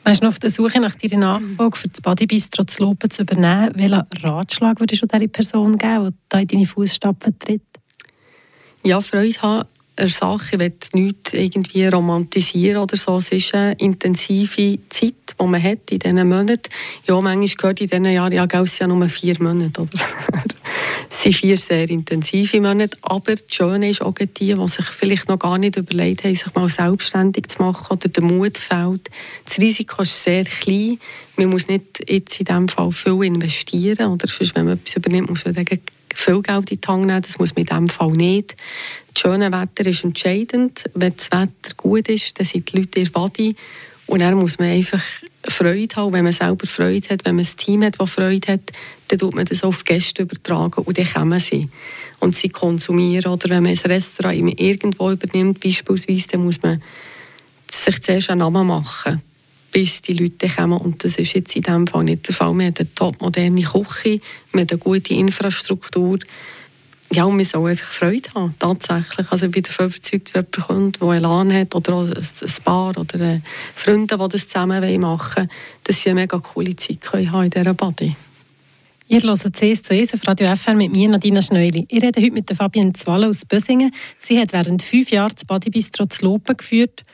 Weißt 0.04 0.22
du 0.22 0.28
auf 0.28 0.38
der 0.38 0.50
Suche 0.50 0.80
nach 0.80 0.94
deiner 0.94 1.38
Nachfolge 1.38 1.76
für 1.76 1.88
das 1.88 2.00
Bodybistro 2.00 2.64
zu 2.64 2.84
Lopen 2.84 3.10
zu 3.10 3.22
übernehmen, 3.22 3.72
welchen 3.74 4.02
Ratschlag 4.22 4.80
würdest 4.80 5.02
du 5.02 5.06
dieser 5.06 5.28
Person 5.28 5.76
geben, 5.76 6.16
die 6.32 6.40
in 6.40 6.48
deine 6.48 6.66
Fußstapfen 6.66 7.38
tritt? 7.38 7.62
Ja, 8.82 9.00
Freude 9.00 9.40
haben 9.42 9.68
an 9.96 10.08
Sache. 10.08 10.54
Ich 10.54 10.58
will 10.58 10.72
nichts 10.94 11.34
irgendwie 11.34 11.86
romantisieren 11.86 12.82
oder 12.82 12.96
so. 12.96 13.18
Es 13.18 13.30
ist 13.30 13.54
eine 13.54 13.74
intensive 13.74 14.78
Zeit, 14.88 15.36
die 15.38 15.46
man 15.46 15.62
hat 15.62 15.90
in 15.90 15.98
diesen 15.98 16.28
Monaten. 16.28 16.70
Ja, 17.06 17.20
manchmal 17.20 17.48
gehört 17.48 17.80
in 17.80 17.88
diesen 17.88 18.04
Jahren, 18.06 18.32
ja, 18.32 18.46
es 18.46 18.78
ja 18.78 18.86
nur 18.86 19.08
vier 19.08 19.36
Monate. 19.42 19.82
Oder? 19.82 19.90
Es 21.20 21.24
sind 21.24 21.36
vier 21.36 21.56
sehr 21.58 21.90
intensive 21.90 22.62
Monate, 22.62 22.96
aber 23.02 23.34
das 23.34 23.44
Schöne 23.50 23.90
ist 23.90 24.00
auch 24.00 24.14
die, 24.14 24.54
die 24.54 24.66
sich 24.68 24.86
vielleicht 24.86 25.28
noch 25.28 25.38
gar 25.38 25.58
nicht 25.58 25.76
überlegt 25.76 26.24
haben, 26.24 26.34
sich 26.34 26.54
mal 26.54 26.70
selbstständig 26.70 27.48
zu 27.48 27.58
machen 27.60 27.88
oder 27.90 28.08
der 28.08 28.22
Mut 28.22 28.56
fehlt. 28.56 29.10
Das 29.44 29.58
Risiko 29.58 30.00
ist 30.00 30.22
sehr 30.22 30.44
klein. 30.44 30.98
Man 31.36 31.50
muss 31.50 31.68
nicht 31.68 32.08
jetzt 32.08 32.40
in 32.40 32.46
diesem 32.46 32.68
Fall 32.68 32.90
viel 32.92 33.22
investieren 33.22 34.12
oder 34.12 34.28
sonst, 34.28 34.56
wenn 34.56 34.64
man 34.64 34.78
etwas 34.78 34.96
übernimmt, 34.96 35.28
muss 35.28 35.44
man 35.44 35.54
viel 35.54 36.40
Geld 36.40 36.70
in 36.70 36.80
die 36.80 36.88
Hand 36.88 37.04
nehmen. 37.04 37.20
Das 37.20 37.38
muss 37.38 37.54
man 37.54 37.64
in 37.64 37.66
diesem 37.66 37.88
Fall 37.90 38.12
nicht. 38.12 38.56
Das 39.12 39.20
schöne 39.20 39.52
Wetter 39.52 39.90
ist 39.90 40.04
entscheidend. 40.04 40.84
Wenn 40.94 41.14
das 41.14 41.30
Wetter 41.30 41.74
gut 41.76 42.08
ist, 42.08 42.38
dann 42.38 42.46
sind 42.46 42.72
die 42.72 42.78
Leute 42.78 42.98
in 42.98 43.04
der 43.04 43.12
Body 43.12 43.56
und 44.06 44.20
dann 44.20 44.38
muss 44.38 44.58
man 44.58 44.68
einfach 44.68 45.02
Freude 45.48 45.96
haben. 45.96 46.12
Wenn 46.12 46.24
man 46.24 46.32
selber 46.32 46.66
Freude 46.66 47.08
hat, 47.08 47.24
wenn 47.24 47.36
man 47.36 47.44
ein 47.44 47.56
Team 47.56 47.82
hat, 47.82 47.98
das 47.98 48.10
Freude 48.10 48.52
hat, 48.52 48.60
dann 49.08 49.18
tut 49.18 49.34
man 49.34 49.44
das 49.44 49.64
auf 49.64 49.84
Gäste 49.84 50.22
übertragen 50.22 50.82
und 50.82 50.98
dann 50.98 51.06
kommen 51.06 51.40
sie. 51.40 51.68
Und 52.18 52.36
sie 52.36 52.50
konsumieren. 52.50 53.32
Oder 53.32 53.48
wenn 53.48 53.62
man 53.62 53.72
ein 53.72 53.90
Restaurant 53.90 54.60
irgendwo 54.60 55.10
übernimmt, 55.10 55.60
beispielsweise, 55.60 56.28
dann 56.28 56.44
muss 56.44 56.62
man 56.62 56.82
sich 57.70 58.02
zuerst 58.02 58.30
einen 58.30 58.40
Namen 58.40 58.66
machen, 58.66 59.22
bis 59.72 60.02
die 60.02 60.12
Leute 60.12 60.48
kommen. 60.48 60.78
Und 60.78 61.02
das 61.04 61.16
ist 61.16 61.34
jetzt 61.34 61.56
in 61.56 61.62
diesem 61.62 61.86
Fall 61.86 62.04
nicht 62.04 62.28
der 62.28 62.34
Fall. 62.34 62.54
Wir 62.54 62.66
haben 62.66 62.74
eine 62.76 62.94
topmoderne 62.94 63.62
Küche, 63.62 64.20
wir 64.52 64.60
haben 64.60 64.68
eine 64.68 64.78
gute 64.78 65.14
Infrastruktur. 65.14 66.18
Ja, 67.12 67.24
und 67.24 67.34
man 67.34 67.44
soll 67.44 67.70
einfach 67.70 67.86
Freude 67.86 68.28
haben, 68.36 68.54
tatsächlich. 68.58 69.32
Also 69.32 69.46
ich 69.46 69.52
bin 69.52 69.64
davon 69.64 69.86
überzeugt, 69.86 70.32
wenn 70.32 70.46
jemand 70.52 70.66
kommt, 70.68 71.00
der 71.02 71.08
Elan 71.08 71.52
hat, 71.52 71.74
oder 71.74 71.94
auch 71.94 72.06
ein 72.06 72.54
Paar 72.64 72.96
oder 72.96 73.20
äh, 73.20 73.40
Freunde, 73.74 74.16
die 74.16 74.28
das 74.28 74.46
zusammen 74.46 75.00
machen 75.00 75.36
wollen, 75.36 75.50
dass 75.82 76.00
sie 76.00 76.10
eine 76.10 76.20
mega 76.20 76.38
coole 76.38 76.76
Zeit 76.76 77.00
können 77.00 77.32
haben 77.32 77.44
in 77.44 77.50
dieser 77.50 77.74
Body. 77.74 78.14
Ihr 79.08 79.20
hört 79.22 79.40
CS 79.40 79.82
zu 79.82 79.92
ES 79.92 80.14
auf 80.14 80.24
Radio 80.24 80.54
FR 80.54 80.74
mit 80.74 80.92
mir, 80.92 81.08
Nadina 81.08 81.42
Schneuli. 81.42 81.84
Ich 81.88 82.00
rede 82.00 82.22
heute 82.22 82.30
mit 82.30 82.48
Fabienne 82.54 82.92
Zwalle 82.92 83.26
aus 83.26 83.44
Bösingen. 83.44 83.92
Sie 84.20 84.38
hat 84.38 84.52
während 84.52 84.80
fünf 84.80 85.10
Jahren 85.10 85.32
das 85.34 85.44
Bodybistro 85.44 86.06
zu 86.06 86.26
Lopen 86.26 86.56
geführt 86.56 87.04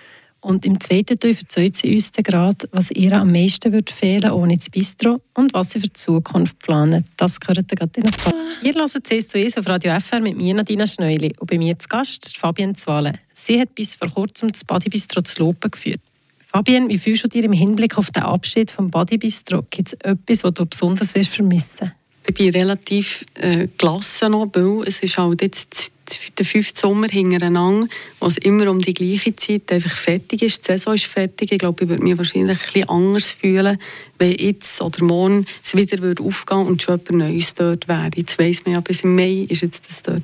und 0.47 0.65
im 0.65 0.79
zweiten 0.79 1.19
Teil 1.19 1.37
erzählt 1.37 1.77
sie 1.77 1.93
uns 1.93 2.13
gerade, 2.13 2.69
was 2.71 2.93
ihr 2.93 3.13
am 3.13 3.33
meisten 3.33 3.73
wird 3.73 3.91
fehlen 3.91 4.31
ohne 4.31 4.57
das 4.57 4.71
Bistro 4.71 5.21
und 5.35 5.53
was 5.53 5.71
sie 5.71 5.81
für 5.81 5.89
die 5.89 5.93
Zukunft 5.93 6.59
planen. 6.61 7.05
Das 7.17 7.41
gehört 7.41 7.71
ihr 7.73 7.77
gerade 7.77 7.91
in 7.97 8.05
das 8.05 8.15
Fall. 8.15 8.33
Ihr 8.63 8.75
hört 8.75 8.93
CS 8.93 9.59
auf 9.59 9.67
Radio 9.67 9.99
FR 9.99 10.21
mit 10.21 10.37
mir, 10.37 10.55
Nadina 10.55 10.87
Schneuli. 10.87 11.35
Und 11.41 11.51
bei 11.51 11.59
mir 11.59 11.77
zu 11.77 11.89
Gast 11.89 12.27
ist 12.27 12.39
Fabienne 12.39 12.75
Zwale. 12.75 13.15
Sie 13.33 13.61
hat 13.61 13.75
bis 13.75 13.97
vor 13.97 14.09
kurzem 14.09 14.53
das 14.53 14.63
Bodybistro 14.63 15.21
zu 15.23 15.43
Lopen 15.43 15.71
geführt. 15.71 16.01
Fabienne, 16.47 16.89
wie 16.89 16.99
fühlst 16.99 17.25
du 17.25 17.29
dir 17.29 17.43
im 17.43 17.53
Hinblick 17.53 17.99
auf 17.99 18.13
den 18.13 18.23
Abschied 18.23 18.71
vom 18.71 18.89
Bodybistro? 18.89 19.65
Gibt 19.69 19.89
es 19.89 19.93
etwas, 19.95 20.45
was 20.45 20.55
du 20.55 20.65
besonders 20.65 21.11
vermissen 21.11 21.81
willst? 21.81 22.06
Ich 22.29 22.35
bin 22.35 22.51
relativ 22.51 23.25
äh, 23.35 23.69
gelassen 23.79 24.33
weil 24.33 24.87
es 24.87 25.01
ist 25.01 25.17
halt 25.17 25.43
jetzt 25.43 25.93
der 26.39 26.47
fünfte 26.47 26.81
Sommer 26.81 27.09
hintereinander, 27.09 27.89
wo 28.21 28.27
es 28.27 28.37
immer 28.39 28.71
um 28.71 28.79
die 28.79 28.95
gleiche 28.95 29.35
Zeit 29.35 29.73
einfach 29.73 29.97
fertig 29.97 30.43
ist. 30.43 30.63
Die 30.63 30.73
Saison 30.73 30.95
ist 30.95 31.07
fertig. 31.07 31.53
Ich 31.53 31.59
glaube, 31.59 31.85
ich 31.85 31.91
würde 31.91 32.03
mich 32.03 32.17
wahrscheinlich 32.17 32.59
ein 32.59 32.67
bisschen 32.73 32.89
anders 32.89 33.31
fühlen, 33.31 33.79
wenn 34.19 34.33
jetzt 34.33 34.81
oder 34.81 35.05
morgen 35.05 35.47
es 35.65 35.75
wieder 35.75 35.99
würde 36.01 36.23
aufgehen 36.23 36.67
und 36.67 36.83
schon 36.83 36.97
etwas 36.97 37.17
Neues 37.17 37.55
dort 37.55 37.89
wäre. 37.89 38.11
Jetzt 38.15 38.39
weiss 38.39 38.65
man 38.65 38.75
ja, 38.75 38.81
bis 38.81 39.03
im 39.03 39.15
Mai 39.15 39.47
ist 39.49 39.63
jetzt 39.63 39.89
das 39.89 40.03
dort 40.03 40.23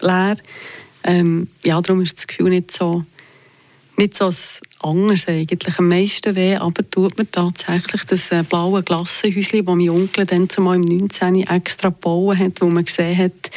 leer. 0.00 0.36
Ähm, 1.04 1.48
ja, 1.64 1.80
darum 1.80 2.02
ist 2.02 2.16
das 2.16 2.26
Gefühl 2.26 2.50
nicht 2.50 2.70
so, 2.70 3.04
nicht 3.96 4.16
so 4.16 4.30
anders 4.80 5.28
eigentlich. 5.28 5.78
Am 5.78 5.88
meisten 5.88 6.36
weh 6.36 6.56
aber 6.56 6.88
tut 6.88 7.16
mir 7.16 7.30
tatsächlich 7.30 8.04
das 8.04 8.30
äh, 8.30 8.42
blaue 8.42 8.82
Glassenhäuschen, 8.82 9.64
das 9.64 9.74
mein 9.74 9.90
Onkel 9.90 10.26
dann 10.26 10.48
zumal 10.48 10.76
im 10.76 10.82
19. 10.82 11.46
extra 11.46 11.88
gebaut 11.88 12.38
hat, 12.38 12.60
wo 12.60 12.66
man 12.66 12.84
gesehen 12.84 13.16
hat, 13.16 13.50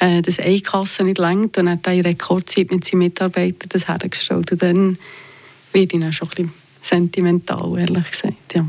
äh, 0.00 0.20
dass 0.22 0.38
eine 0.38 0.60
Kasse 0.60 1.04
nicht 1.04 1.18
längt 1.18 1.56
und 1.58 1.68
hat 1.70 1.86
in 1.86 2.02
Rekordzeit 2.02 2.70
mit 2.70 2.84
seinen 2.84 3.00
Mitarbeitern 3.00 3.68
das 3.68 3.88
hergestellt. 3.88 4.52
Und 4.52 4.62
dann 4.62 4.98
werde 5.72 5.96
ich 5.96 6.00
dann 6.00 6.12
schon 6.12 6.28
ein 6.28 6.30
bisschen 6.30 6.52
sentimental, 6.80 7.78
ehrlich 7.78 8.10
gesagt. 8.10 8.54
Ja. 8.54 8.66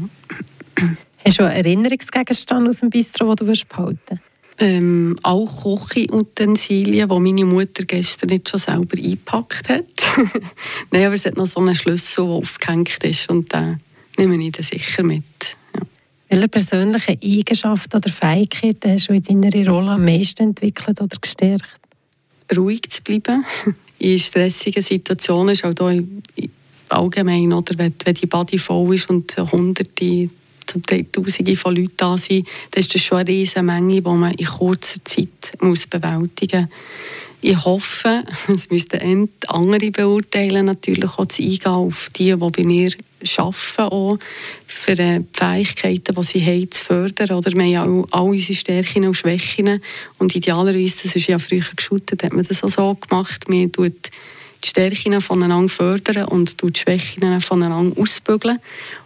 Hast 1.25 1.39
du 1.39 1.43
einen 1.43 1.65
Erinnerungsgegenstand 1.65 2.67
aus 2.67 2.79
dem 2.79 2.89
Bistro, 2.89 3.33
den 3.35 3.47
du 3.47 3.53
behalten 3.67 3.99
willst? 4.09 4.21
Ähm, 4.59 5.17
auch 5.23 5.63
Kochutensilien, 5.63 7.09
die 7.09 7.19
meine 7.19 7.45
Mutter 7.45 7.83
gestern 7.83 8.29
nicht 8.29 8.49
schon 8.49 8.59
selber 8.59 8.97
eingepackt 8.97 9.69
hat. 9.69 9.85
Nein, 10.91 11.05
aber 11.05 11.15
es 11.15 11.25
hat 11.25 11.35
noch 11.35 11.47
so 11.47 11.59
einen 11.59 11.75
Schlüssel, 11.75 12.25
der 12.25 12.33
aufgehängt 12.33 13.03
ist 13.03 13.29
und 13.29 13.51
den 13.53 13.79
nehme 14.17 14.41
ich 14.43 14.51
dann 14.53 14.63
sicher 14.63 15.03
mit. 15.03 15.23
Ja. 15.73 15.81
Welche 16.29 16.47
persönlichen 16.47 17.19
Eigenschaften 17.21 17.97
oder 17.97 18.09
Fähigkeiten 18.09 18.91
hast 18.91 19.09
du 19.09 19.13
in 19.13 19.41
deiner 19.41 19.69
Rolle 19.69 19.91
am 19.91 20.05
meisten 20.05 20.43
entwickelt 20.43 21.01
oder 21.01 21.17
gestärkt? 21.19 21.79
Ruhig 22.55 22.89
zu 22.89 23.03
bleiben 23.03 23.43
in 23.99 24.19
stressigen 24.19 24.83
Situationen 24.83 25.53
ist 25.53 25.65
auch 25.65 25.89
hier 25.89 26.03
allgemein, 26.89 27.51
oder, 27.51 27.77
wenn, 27.77 27.93
wenn 28.03 28.13
die 28.13 28.27
Body 28.27 28.57
voll 28.57 28.95
ist 28.95 29.09
und 29.09 29.35
hunderte 29.51 30.29
Tausende 30.65 31.55
von 31.55 31.75
Leuten 31.75 31.93
da 31.97 32.17
sind, 32.17 32.47
dann 32.71 32.81
ist 32.81 32.93
das 32.93 33.01
schon 33.01 33.19
eine 33.19 33.29
riesige 33.29 33.63
Menge, 33.63 34.01
die 34.01 34.09
man 34.09 34.33
in 34.33 34.45
kurzer 34.45 35.03
Zeit 35.03 35.51
muss 35.61 35.87
bewältigen 35.87 36.61
muss. 36.61 36.69
Ich 37.47 37.63
hoffe, 37.63 38.23
es 38.47 38.71
müssten 38.71 39.29
andere 39.47 39.91
beurteilen, 39.91 40.65
natürlich 40.65 41.11
auch 41.17 41.27
zu 41.27 41.43
eingehen 41.43 41.67
auf 41.67 42.09
die, 42.15 42.33
die 42.33 42.35
bei 42.35 42.63
mir 42.63 42.91
arbeiten, 43.37 43.83
auch 43.83 44.17
für 44.65 44.95
die 44.95 45.21
Fähigkeiten, 45.31 46.15
die 46.15 46.23
sie 46.23 46.43
haben, 46.43 46.71
zu 46.71 46.83
fördern. 46.83 47.37
Oder 47.37 47.51
wir 47.51 47.61
haben 47.61 47.69
ja 47.69 47.85
auch 47.85 48.07
all 48.09 48.29
unsere 48.29 48.57
Stärken 48.57 49.05
und 49.05 49.13
Schwächen. 49.13 49.79
Und 50.17 50.35
idealerweise, 50.35 51.03
das 51.03 51.15
ist 51.15 51.27
ja 51.27 51.37
früher 51.37 51.61
geschootet, 51.75 52.23
hat 52.23 52.33
man 52.33 52.45
das 52.45 52.63
auch 52.63 52.69
so 52.69 52.95
gemacht. 52.95 53.47
Man 53.47 53.71
tut 53.71 54.09
die 54.65 54.69
Stärken 54.69 55.21
voneinander 55.21 55.69
fördern 55.69 56.25
und 56.25 56.61
die 56.61 56.79
Schwächen 56.79 57.39
voneinander 57.39 58.01
ausbügeln. 58.01 58.59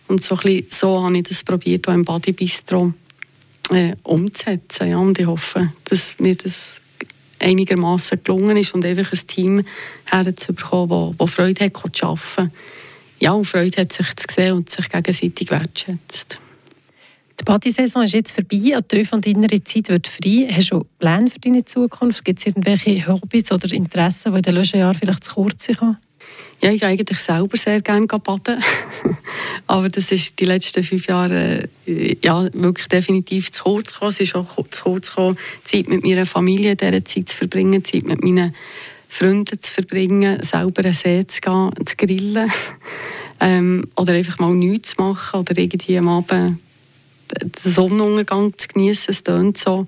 Und 0.07 0.23
so, 0.23 0.37
ein 0.37 0.63
so 0.69 1.03
habe 1.03 1.17
ich 1.17 1.23
das 1.23 1.43
probiert, 1.43 1.87
auch 1.87 1.93
im 1.93 2.05
Bodybistro 2.05 2.93
äh, 3.71 3.95
umzusetzen. 4.03 4.89
Ja, 4.89 4.97
und 4.97 5.19
ich 5.19 5.27
hoffe, 5.27 5.73
dass 5.85 6.15
mir 6.17 6.35
das 6.35 6.59
einigermaßen 7.39 8.23
gelungen 8.23 8.57
ist 8.57 8.73
und 8.73 8.85
einfach 8.85 9.11
ein 9.11 9.27
Team 9.27 9.65
herzubekommen, 10.05 11.15
das 11.17 11.31
Freude 11.31 11.65
hat, 11.65 11.95
zu 11.95 12.05
arbeiten. 12.05 12.51
Ja, 13.19 13.33
und 13.33 13.45
Freude 13.45 13.81
hat, 13.81 13.93
sich 13.93 14.15
zu 14.15 14.27
sehen 14.33 14.53
und 14.53 14.69
sich 14.69 14.89
gegenseitig 14.89 15.51
wertschätzt. 15.51 16.39
Die 17.39 17.45
Partysaison 17.45 18.03
ist 18.03 18.13
jetzt 18.13 18.31
vorbei, 18.33 18.75
an 18.75 18.83
die 18.91 19.05
von 19.05 19.21
deiner 19.21 19.47
Zeit 19.63 19.87
wird 19.87 20.07
frei. 20.07 20.49
Hast 20.51 20.71
du 20.71 20.85
Pläne 20.99 21.29
für 21.29 21.39
deine 21.39 21.63
Zukunft? 21.63 22.25
Gibt 22.25 22.39
es 22.39 22.47
irgendwelche 22.47 23.07
Hobbys 23.07 23.51
oder 23.51 23.71
Interessen, 23.71 24.33
die 24.33 24.37
in 24.37 24.43
den 24.43 24.55
letzten 24.55 24.79
Jahren 24.79 24.93
vielleicht 24.93 25.23
zu 25.23 25.35
kurz 25.35 25.67
kommen? 25.67 25.97
Ja, 26.61 26.71
ich 26.71 26.81
gehe 26.81 26.89
eigentlich 26.89 27.19
selber 27.19 27.55
sehr 27.55 27.81
gerne 27.81 28.07
baden. 28.07 28.61
Aber 29.67 29.87
das 29.87 30.11
ist 30.11 30.37
die 30.37 30.45
letzten 30.45 30.83
fünf 30.83 31.07
Jahre 31.07 31.69
äh, 31.87 32.17
ja, 32.21 32.49
wirklich 32.53 32.89
definitiv 32.89 33.53
zu 33.53 33.63
kurz 33.63 33.93
gekommen. 33.93 34.09
Es 34.09 34.19
ist 34.19 34.35
auch 34.35 34.55
zu 34.69 34.83
kurz 34.83 35.09
gekommen, 35.09 35.37
Zeit 35.63 35.87
mit 35.87 36.03
meiner 36.03 36.25
Familie 36.25 36.75
dieser 36.75 37.05
Zeit 37.05 37.29
zu 37.29 37.37
verbringen, 37.37 37.85
Zeit 37.85 38.03
mit 38.03 38.21
meinen 38.21 38.53
Freunden 39.07 39.61
zu 39.61 39.73
verbringen, 39.73 40.43
selber 40.43 40.83
einen 40.83 40.93
See 40.93 41.25
zu 41.25 41.39
gehen, 41.39 41.71
zu 41.85 41.95
grillen. 41.95 42.51
ähm, 43.39 43.87
oder 43.95 44.11
einfach 44.11 44.39
mal 44.39 44.53
nichts 44.53 44.89
zu 44.89 45.01
machen 45.01 45.39
oder 45.39 45.57
irgendwie 45.57 45.97
am 45.97 46.09
Abend 46.09 46.59
den 47.41 47.51
Sonnenuntergang 47.57 48.57
zu 48.57 48.67
genießen. 48.69 49.11
Es 49.11 49.23
klingt 49.23 49.57
so 49.57 49.87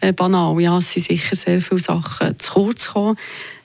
äh, 0.00 0.12
banal. 0.12 0.60
Ja, 0.60 0.78
es 0.78 0.92
sind 0.92 1.06
sicher 1.06 1.36
sehr 1.36 1.60
viele 1.60 1.80
Sachen 1.80 2.38
zu 2.38 2.52
kurz 2.52 2.86
gekommen. 2.86 3.16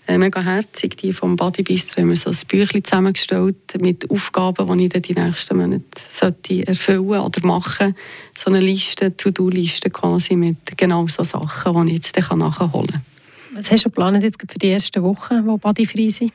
Äh, 0.06 0.18
mega 0.18 0.44
herzig, 0.44 0.98
die 0.98 1.14
vom 1.14 1.38
Body 1.38 1.64
Bistro 1.64 2.02
haben 2.02 2.10
wir 2.10 2.18
so 2.18 2.30
ein 2.30 2.38
Büchlein 2.48 2.84
zusammengestellt 2.84 3.56
mit 3.80 4.10
Aufgaben, 4.12 4.78
die 4.78 4.86
ich 4.86 4.92
dann 4.92 5.02
die 5.02 5.14
nächsten 5.14 5.58
Monate 5.58 5.84
sollte 6.10 6.68
erfüllen 6.68 7.22
oder 7.22 7.48
machen 7.48 7.96
So 8.36 8.50
eine 8.50 8.60
Liste, 8.60 9.16
To-Do-Liste 9.16 9.90
quasi 9.90 10.36
mit 10.36 10.76
genau 10.76 11.08
so 11.08 11.24
Sachen, 11.24 11.86
die 11.88 11.94
ich 11.94 12.14
jetzt 12.14 12.30
dann 12.30 12.40
nachholen 12.40 12.88
kann. 12.88 13.06
Was 13.54 13.72
hast 13.72 13.86
du 13.86 13.90
geplant 13.90 14.22
jetzt 14.22 14.42
für 14.42 14.60
die 14.60 14.72
ersten 14.72 15.02
Wochen, 15.04 15.46
wo 15.46 15.58
bodyfrei 15.58 16.10
sind? 16.10 16.34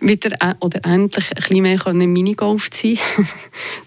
Wieder 0.00 0.56
oder 0.60 0.84
endlich 0.84 1.30
ein 1.30 1.34
bisschen 1.36 1.62
mehr 1.62 1.86
im 1.86 2.12
Minigolf 2.12 2.70
zu 2.70 2.94
sein. 2.94 2.98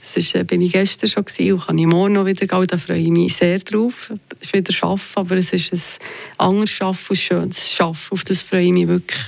das 0.02 0.18
ist, 0.18 0.36
äh, 0.36 0.44
bin 0.44 0.62
ich 0.62 0.72
gestern 0.72 1.10
schon 1.10 1.26
gewesen 1.26 1.54
und 1.54 1.68
kann 1.68 1.78
ich 1.78 1.86
morgen 1.86 2.14
noch 2.14 2.26
wieder 2.26 2.46
gehen. 2.46 2.68
Da 2.68 2.78
freue 2.78 3.00
ich 3.00 3.10
mich 3.10 3.36
sehr 3.36 3.60
drauf. 3.60 4.14
Es 4.40 4.48
ist 4.48 4.54
wieder 4.54 4.74
Arbeiten, 4.84 5.04
aber 5.16 5.38
es 5.38 5.54
ist 5.54 5.74
ein 5.74 6.48
anderes 6.48 6.82
Arbeiten, 6.82 7.04
ein 7.10 7.16
schönes 7.16 7.82
Arbeiten. 7.82 7.98
Auf 8.12 8.24
das 8.24 8.44
freue 8.44 8.66
ich 8.66 8.74
mich 8.74 8.88
wirklich 8.88 9.22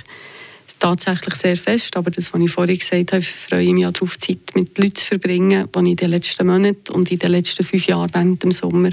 tatsächlich 0.80 1.36
sehr 1.36 1.58
fest. 1.58 1.98
Aber 1.98 2.12
das, 2.12 2.34
was 2.34 2.42
ich 2.42 2.52
vorhin 2.52 2.78
gesagt 2.78 3.14
habe, 3.14 3.22
freue 3.22 3.64
ich 3.64 3.74
mich 3.74 3.86
auch 3.86 3.92
darauf, 3.92 4.18
Zeit 4.20 4.40
mit 4.54 4.78
Leuten 4.78 4.96
zu 4.96 5.06
verbringen, 5.06 5.68
die 5.74 5.80
ich 5.80 5.90
in 5.90 5.96
den 5.96 6.10
letzten 6.12 6.48
Monaten 6.48 6.94
und 6.94 7.12
in 7.12 7.20
den 7.20 7.32
letzten 7.32 7.64
fünf 7.64 7.88
Jahren 7.88 8.14
während 8.14 8.44
dem 8.44 8.52
Sommer 8.52 8.92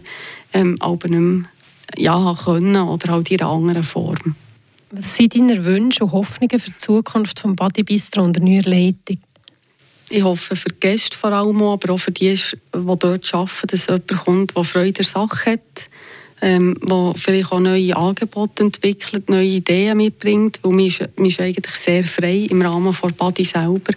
ähm, 0.52 0.76
aber 0.80 1.08
nicht 1.08 1.20
mehr 1.20 1.48
ja, 1.96 2.36
können 2.44 2.76
oder 2.76 3.12
halt 3.12 3.30
in 3.30 3.40
einer 3.40 3.50
anderen 3.50 3.82
Form. 3.82 4.36
Was 4.94 5.16
sind 5.16 5.34
deine 5.34 5.64
Wünsche 5.64 6.04
und 6.04 6.12
Hoffnungen 6.12 6.60
für 6.60 6.70
die 6.70 6.76
Zukunft 6.76 7.42
des 7.42 7.56
Body 7.56 7.82
Bistro 7.82 8.22
und 8.24 8.36
der 8.36 8.42
neuen 8.42 8.62
Leitung? 8.64 9.16
Ich 10.10 10.22
hoffe 10.22 10.54
für 10.54 10.68
die 10.68 10.80
Gäste 10.80 11.16
vor 11.16 11.32
allem, 11.32 11.62
aber 11.62 11.94
auch 11.94 11.98
für 11.98 12.10
die, 12.10 12.34
die 12.34 12.56
dort 12.74 13.34
arbeiten, 13.34 13.66
dass 13.68 13.86
jemand 13.86 14.08
kommt, 14.08 14.54
der 14.54 14.64
Freude 14.64 14.92
der 14.92 15.06
Sache 15.06 15.52
hat, 15.52 15.88
ähm, 16.42 16.76
der 16.82 17.14
vielleicht 17.16 17.52
auch 17.52 17.60
neue 17.60 17.96
Angebote 17.96 18.64
entwickelt, 18.64 19.30
neue 19.30 19.46
Ideen 19.46 19.96
mitbringt, 19.96 20.60
weil 20.62 20.72
man 20.72 20.84
ist, 21.24 21.40
eigentlich 21.40 21.74
sehr 21.76 22.04
frei 22.04 22.46
im 22.50 22.60
Rahmen 22.60 22.92
von 22.92 23.14
Body 23.14 23.46
selber. 23.46 23.94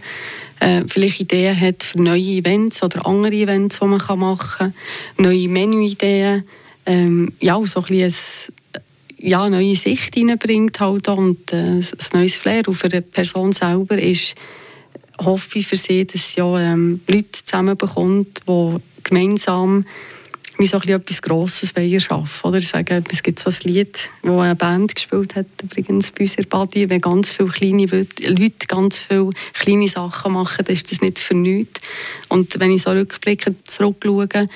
Äh, 0.61 0.83
vielleicht 0.87 1.19
Ideen 1.19 1.59
hat 1.59 1.83
für 1.83 2.01
neue 2.01 2.21
Events 2.21 2.81
oder 2.81 3.05
andere 3.05 3.33
Events, 3.33 3.79
die 3.79 3.85
man 3.85 3.99
machen 4.17 4.57
kann, 4.57 4.73
neue 5.17 5.49
Menüideen, 5.49 6.45
ähm, 6.85 7.33
ja, 7.41 7.59
so 7.65 7.81
ein 7.81 7.85
bisschen 7.87 8.53
ja, 9.25 9.49
neue 9.49 9.75
Sicht 9.75 10.13
hineinbringt 10.15 10.79
halt 10.79 11.07
und 11.07 11.51
äh, 11.51 11.55
ein 11.55 11.85
neues 12.13 12.35
Flair. 12.35 12.67
Und 12.67 12.75
für 12.75 12.89
die 12.89 13.01
Person 13.01 13.53
selber 13.53 13.97
ist 13.97 14.35
hoffe 15.17 15.59
ich 15.59 15.67
für 15.67 15.77
sie, 15.77 16.05
dass 16.05 16.31
sie 16.31 16.39
ja, 16.39 16.59
ähm, 16.59 17.01
Leute 17.07 17.31
zusammenbekommt, 17.31 18.41
die 18.47 18.77
gemeinsam 19.03 19.85
wie 20.57 20.67
so 20.67 20.77
etwas 20.77 21.21
Grosses 21.21 21.73
schaffen 22.03 22.47
oder 22.47 22.61
sagen, 22.61 23.03
Es 23.11 23.23
gibt 23.23 23.39
so 23.39 23.49
ein 23.49 23.55
Lied, 23.63 24.09
das 24.21 24.31
eine 24.31 24.55
Band 24.55 24.95
gespielt 24.95 25.35
hat, 25.35 25.47
übrigens 25.61 26.11
bei 26.11 26.23
uns 26.23 26.35
in 26.35 26.89
wenn 26.89 27.01
ganz 27.01 27.29
viele 27.29 27.49
kleine 27.49 27.85
Leute 27.85 28.67
ganz 28.67 28.99
viele 28.99 29.31
kleine 29.53 29.87
Sachen 29.87 30.33
machen, 30.33 30.63
dann 30.63 30.73
ist 30.73 30.89
das 30.91 31.01
nicht 31.01 31.19
für 31.19 31.33
nichts. 31.33 31.81
Und 32.29 32.57
wenn 32.59 32.71
ich 32.71 32.83
so 32.83 32.91
rückblickend 32.91 33.69
zurückschaue, 33.69 34.47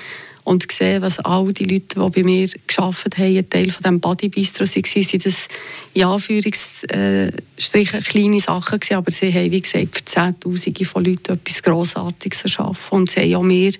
und 0.44 0.72
sehe, 0.72 1.02
was 1.02 1.20
all 1.20 1.52
die 1.54 1.66
Leute, 1.66 2.00
die 2.00 2.10
bei 2.10 2.24
mir 2.24 2.50
gearbeitet 2.68 3.18
haben, 3.18 3.38
ein 3.38 3.50
Teil 3.50 3.70
von 3.70 3.84
diesem 3.84 4.00
Bodybistro 4.00 4.62
waren, 4.62 5.04
sind 5.04 5.26
das 5.26 5.48
in 5.94 6.04
Anführungsstrichen 6.04 8.04
kleine 8.04 8.40
Sachen 8.40 8.80
aber 8.92 9.12
sie 9.12 9.34
haben, 9.34 9.52
wie 9.52 9.62
gesagt, 9.62 9.98
für 9.98 10.06
Zehntausende 10.06 10.86
von 10.86 11.06
Leuten 11.06 11.34
etwas 11.34 11.64
Grossartiges 11.64 12.44
erschaffen 12.44 12.98
und 12.98 13.12
sie 13.12 13.22
haben 13.22 13.36
auch 13.36 13.44
mir 13.44 13.72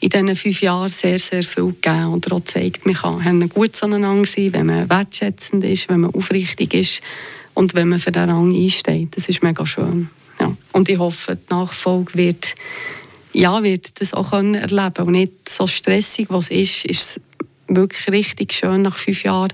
in 0.00 0.08
diesen 0.08 0.36
fünf 0.36 0.62
Jahren 0.62 0.88
sehr, 0.88 1.18
sehr 1.18 1.42
viel 1.42 1.66
gegeben 1.66 2.06
und 2.06 2.32
auch 2.32 2.38
gezeigt, 2.38 2.86
man 2.86 2.94
kann 2.94 3.48
gut 3.50 3.76
zueinander 3.76 4.26
sein, 4.26 4.54
wenn 4.54 4.66
man 4.66 4.88
wertschätzend 4.88 5.62
ist, 5.64 5.90
wenn 5.90 6.00
man 6.00 6.14
aufrichtig 6.14 6.72
ist 6.72 7.02
und 7.52 7.74
wenn 7.74 7.90
man 7.90 7.98
für 7.98 8.10
den 8.10 8.30
Rang 8.30 8.54
einsteht. 8.54 9.14
Das 9.16 9.28
ist 9.28 9.42
mega 9.42 9.66
schön. 9.66 10.08
Ja. 10.40 10.56
Und 10.72 10.88
ich 10.88 10.98
hoffe, 10.98 11.36
die 11.36 11.54
Nachfolge 11.54 12.14
wird 12.14 12.54
ja, 13.32 13.62
wird 13.62 14.00
das 14.00 14.12
auch 14.12 14.30
können 14.30 14.54
erleben 14.54 15.06
und 15.06 15.12
nicht 15.12 15.32
so 15.56 15.66
stressig, 15.66 16.28
was 16.30 16.48
ist, 16.48 16.84
ist 16.84 17.02
es 17.02 17.20
wirklich 17.68 18.08
richtig 18.08 18.52
schön 18.52 18.82
nach 18.82 18.96
fünf 18.96 19.22
Jahren 19.22 19.52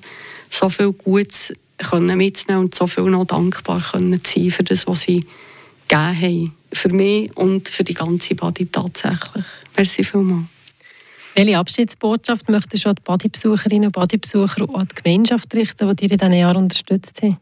so 0.49 0.69
viel 0.69 0.93
Gutes 0.93 1.53
können 1.79 2.17
mitzunehmen 2.17 2.65
und 2.65 2.75
so 2.75 2.87
viel 2.87 3.05
noch 3.05 3.27
dankbar 3.27 3.83
können 3.83 4.21
sein 4.25 4.51
für 4.51 4.65
das, 4.65 4.87
was 4.87 5.03
sie 5.03 5.25
gegeben 5.89 6.21
haben. 6.21 6.55
Für 6.73 6.89
mich 6.89 7.37
und 7.37 7.69
für 7.69 7.85
die 7.85 7.95
ganze 7.95 8.35
Body 8.35 8.67
tatsächlich. 8.67 9.45
Merci 9.77 10.05
vielmals. 10.05 10.47
Welche 11.35 11.59
Abschiedsbotschaft 11.59 12.49
möchtest 12.49 12.85
du 12.85 12.89
an 12.89 12.95
die 12.97 13.03
Bodybesucherinnen 13.03 13.87
und 13.87 13.93
Bodybesucher 13.93 14.63
und 14.69 14.75
an 14.75 14.89
die 14.89 15.03
Gemeinschaft 15.03 15.55
richten, 15.55 15.89
die 15.89 15.97
dich 15.97 16.13
in 16.13 16.19
diesen 16.19 16.35
Jahren 16.35 16.57
unterstützt 16.57 17.23
haben? 17.23 17.37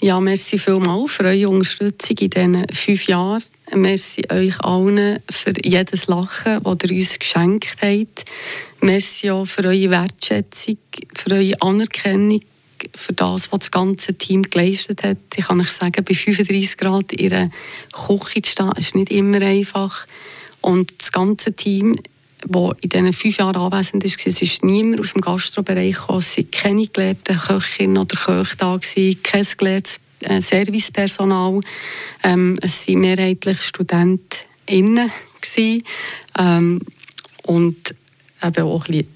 Ja, 0.00 0.20
merci 0.20 0.58
vielmals 0.58 1.12
für 1.12 1.24
eure 1.24 1.48
Unterstützung 1.48 2.16
in 2.18 2.30
diesen 2.30 2.68
fünf 2.68 3.06
Jahren. 3.06 3.42
Merci 3.72 4.22
euch 4.30 4.60
allen 4.60 5.18
für 5.30 5.52
jedes 5.64 6.06
Lachen, 6.06 6.62
das 6.62 6.90
ihr 6.90 6.96
uns 6.96 7.18
geschenkt 7.18 7.76
habt. 7.82 8.24
Merci 8.80 9.30
auch 9.30 9.46
für 9.46 9.64
eure 9.64 9.90
Wertschätzung, 9.90 10.76
für 11.14 11.30
eure 11.32 11.60
Anerkennung, 11.62 12.42
für 12.94 13.14
das, 13.14 13.50
was 13.50 13.60
das 13.60 13.70
ganze 13.70 14.14
Team 14.14 14.42
geleistet 14.42 15.02
hat. 15.02 15.16
Ich 15.34 15.46
kann 15.46 15.60
euch 15.60 15.70
sagen, 15.70 16.04
bei 16.04 16.14
35 16.14 16.76
Grad 16.76 17.12
in 17.14 17.32
einer 17.32 17.50
Küche 17.92 18.42
zu 18.42 18.50
stehen, 18.50 18.72
ist 18.76 18.94
nicht 18.94 19.10
immer 19.10 19.40
einfach. 19.40 20.06
Und 20.60 20.92
das 20.98 21.10
ganze 21.10 21.54
Team, 21.54 21.96
das 22.46 22.70
in 22.82 22.90
diesen 22.90 23.12
fünf 23.14 23.38
Jahren 23.38 23.56
anwesend 23.56 24.04
war, 24.04 24.10
es 24.10 24.42
ist 24.42 24.62
niemand 24.62 25.00
aus 25.00 25.14
dem 25.14 25.22
Gastrobereich 25.22 25.94
gekommen. 25.94 26.18
Es 26.18 26.36
waren 26.36 26.50
keine 26.50 26.86
gelehrten 26.86 27.38
Köchinnen 27.38 27.98
oder 27.98 28.16
Köche 28.16 28.56
da, 28.58 28.78
kein 29.22 29.46
gelehrtes 29.56 30.00
Servicepersonal. 30.40 31.60
Ähm, 32.22 32.58
es 32.62 32.88
waren 32.88 33.00
mehrheitlich 33.00 33.60
StudentInnen. 33.62 35.10
Ähm, 36.38 36.80
und 37.42 37.94
eben 38.42 38.64
auch 38.64 38.88
ein 38.88 39.06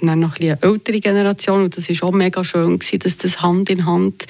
dann 0.00 0.20
noch 0.20 0.36
ein 0.38 0.50
eine 0.50 0.62
ältere 0.62 1.00
Generation. 1.00 1.64
Und 1.64 1.76
das 1.76 1.88
war 1.88 2.08
auch 2.08 2.12
mega 2.12 2.44
schön, 2.44 2.78
gewesen, 2.78 2.98
dass 3.00 3.16
das 3.16 3.40
Hand 3.40 3.70
in 3.70 3.86
Hand 3.86 4.26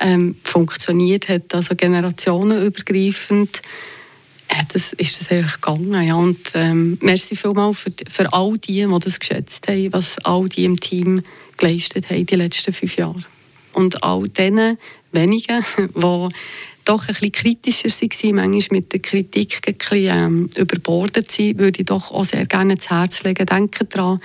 ähm, 0.00 0.36
funktioniert 0.42 1.28
hat, 1.28 1.54
also 1.54 1.74
generationenübergreifend. 1.74 3.62
Äh, 4.48 4.62
das 4.72 4.92
ist 4.94 5.20
das 5.20 5.30
eigentlich 5.30 5.54
gegangen. 5.54 6.02
Ja. 6.02 6.14
Und 6.16 6.38
ähm, 6.54 6.98
merci 7.00 7.36
vielmals 7.36 7.78
für, 7.78 7.92
für 8.10 8.32
all 8.32 8.58
die, 8.58 8.86
die 8.86 8.98
das 9.02 9.18
geschätzt 9.18 9.66
haben, 9.68 9.92
was 9.92 10.18
all 10.24 10.48
die 10.48 10.64
im 10.64 10.78
Team 10.78 11.22
geleistet 11.56 12.10
haben 12.10 12.26
die 12.26 12.36
letzten 12.36 12.72
fünf 12.72 12.96
Jahre. 12.96 13.24
Und 13.76 14.02
all 14.02 14.26
denen, 14.28 14.78
wenigen, 15.12 15.62
die 15.94 16.28
doch 16.86 17.08
ein 17.08 17.14
bisschen 17.14 17.32
kritischer 17.32 17.88
waren, 17.88 18.34
manchmal 18.34 18.78
mit 18.78 18.92
der 18.92 19.00
Kritik 19.00 19.60
ein 19.66 19.74
bisschen, 19.74 20.16
ähm, 20.16 20.50
überbordet 20.56 21.30
sind, 21.30 21.58
würde 21.58 21.80
ich 21.80 21.86
doch 21.86 22.10
auch 22.10 22.24
sehr 22.24 22.46
gerne 22.46 22.74
ins 22.74 22.88
Herz 22.88 23.22
legen. 23.22 23.44
Denken 23.44 23.86
daran, 23.90 24.20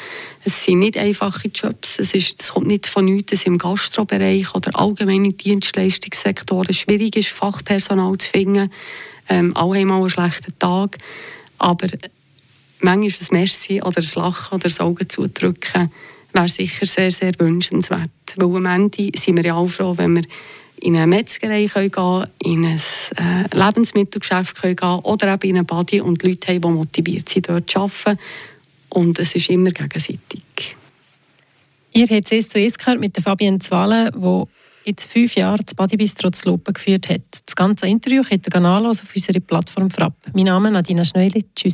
es 0.46 0.64
sind 0.64 0.80
nicht 0.80 0.98
einfache 0.98 1.50
Jobs, 1.50 2.00
es, 2.00 2.14
ist, 2.14 2.42
es 2.42 2.54
kommt 2.54 2.68
nicht 2.68 2.88
von 2.88 3.04
nichts, 3.04 3.32
dass 3.32 3.44
im 3.46 3.58
Gastrobereich 3.58 4.56
oder 4.56 4.80
allgemeinen 4.80 5.36
Dienstleistungssektoren 5.36 6.74
schwierig 6.74 7.18
ist, 7.18 7.30
Fachpersonal 7.30 8.18
zu 8.20 8.30
finden. 8.30 8.72
Ähm, 9.28 9.52
alle 9.58 9.80
haben 9.80 9.92
einen 9.92 10.10
schlechten 10.10 10.58
Tag, 10.60 10.98
aber 11.58 11.88
manchmal 12.80 13.08
ist 13.08 13.22
es 13.22 13.32
Merci 13.32 13.82
oder 13.82 14.02
das 14.02 14.16
Lachen 14.16 14.56
oder 14.56 14.70
das 14.70 14.80
Auge 14.80 15.10
zudrücken, 15.10 15.92
wäre 16.34 16.50
sicher 16.50 16.86
sehr, 16.86 17.12
sehr 17.12 17.34
wünschenswert. 17.38 18.10
Weil 18.36 18.56
am 18.56 18.66
Ende 18.66 19.12
sind 19.16 19.38
wir 19.38 19.44
ja 19.44 19.56
auch 19.56 19.68
froh, 19.68 19.94
wenn 19.98 20.16
wir 20.16 20.24
in 20.82 20.96
eine 20.96 21.08
Metzgerei 21.08 21.68
gehen 21.68 21.92
können, 21.92 22.28
in 22.44 22.66
ein 22.66 22.82
äh, 23.18 23.56
Lebensmittelgeschäft 23.56 24.62
können 24.62 24.76
gehen 24.76 25.00
oder 25.04 25.34
eben 25.34 25.50
in 25.50 25.56
eine 25.58 25.64
Body 25.64 26.02
und 26.02 26.24
Leute 26.24 26.48
haben, 26.48 26.62
die 26.62 26.68
motiviert 26.68 27.30
sind, 27.30 27.50
dort 27.50 27.70
zu 27.70 27.80
arbeiten. 27.80 28.20
Und 28.90 29.20
es 29.20 29.36
ist 29.36 29.50
immer 29.50 29.72
gegenseitig. 29.72 30.76
Ihr 31.94 32.08
habt 32.08 32.32
es 32.32 32.50
zuerst 32.50 32.80
gehört 32.80 33.00
mit 33.00 33.16
der 33.16 33.24
Fabienne 33.24 33.60
Zwale, 33.60 34.12
die 34.12 34.44
jetzt 34.86 35.12
fünf 35.12 35.36
Jahre 35.36 35.64
das 35.64 35.76
Bodybistro 35.76 36.32
zu 36.32 36.50
Lopen 36.50 36.74
geführt 36.74 37.10
hat. 37.10 37.22
Das 37.46 37.56
ganze 37.56 37.88
Interview 37.88 38.24
könnt 38.24 38.48
ihr 38.48 38.62
auf 38.62 39.16
unserer 39.16 39.40
Plattform 39.40 39.90
Frapp. 39.90 40.16
Mein 40.34 40.46
Name 40.46 40.70
ist 40.70 40.74
Nadina 40.74 41.06
Schneuli. 41.06 41.46
Tschüss. 41.56 41.70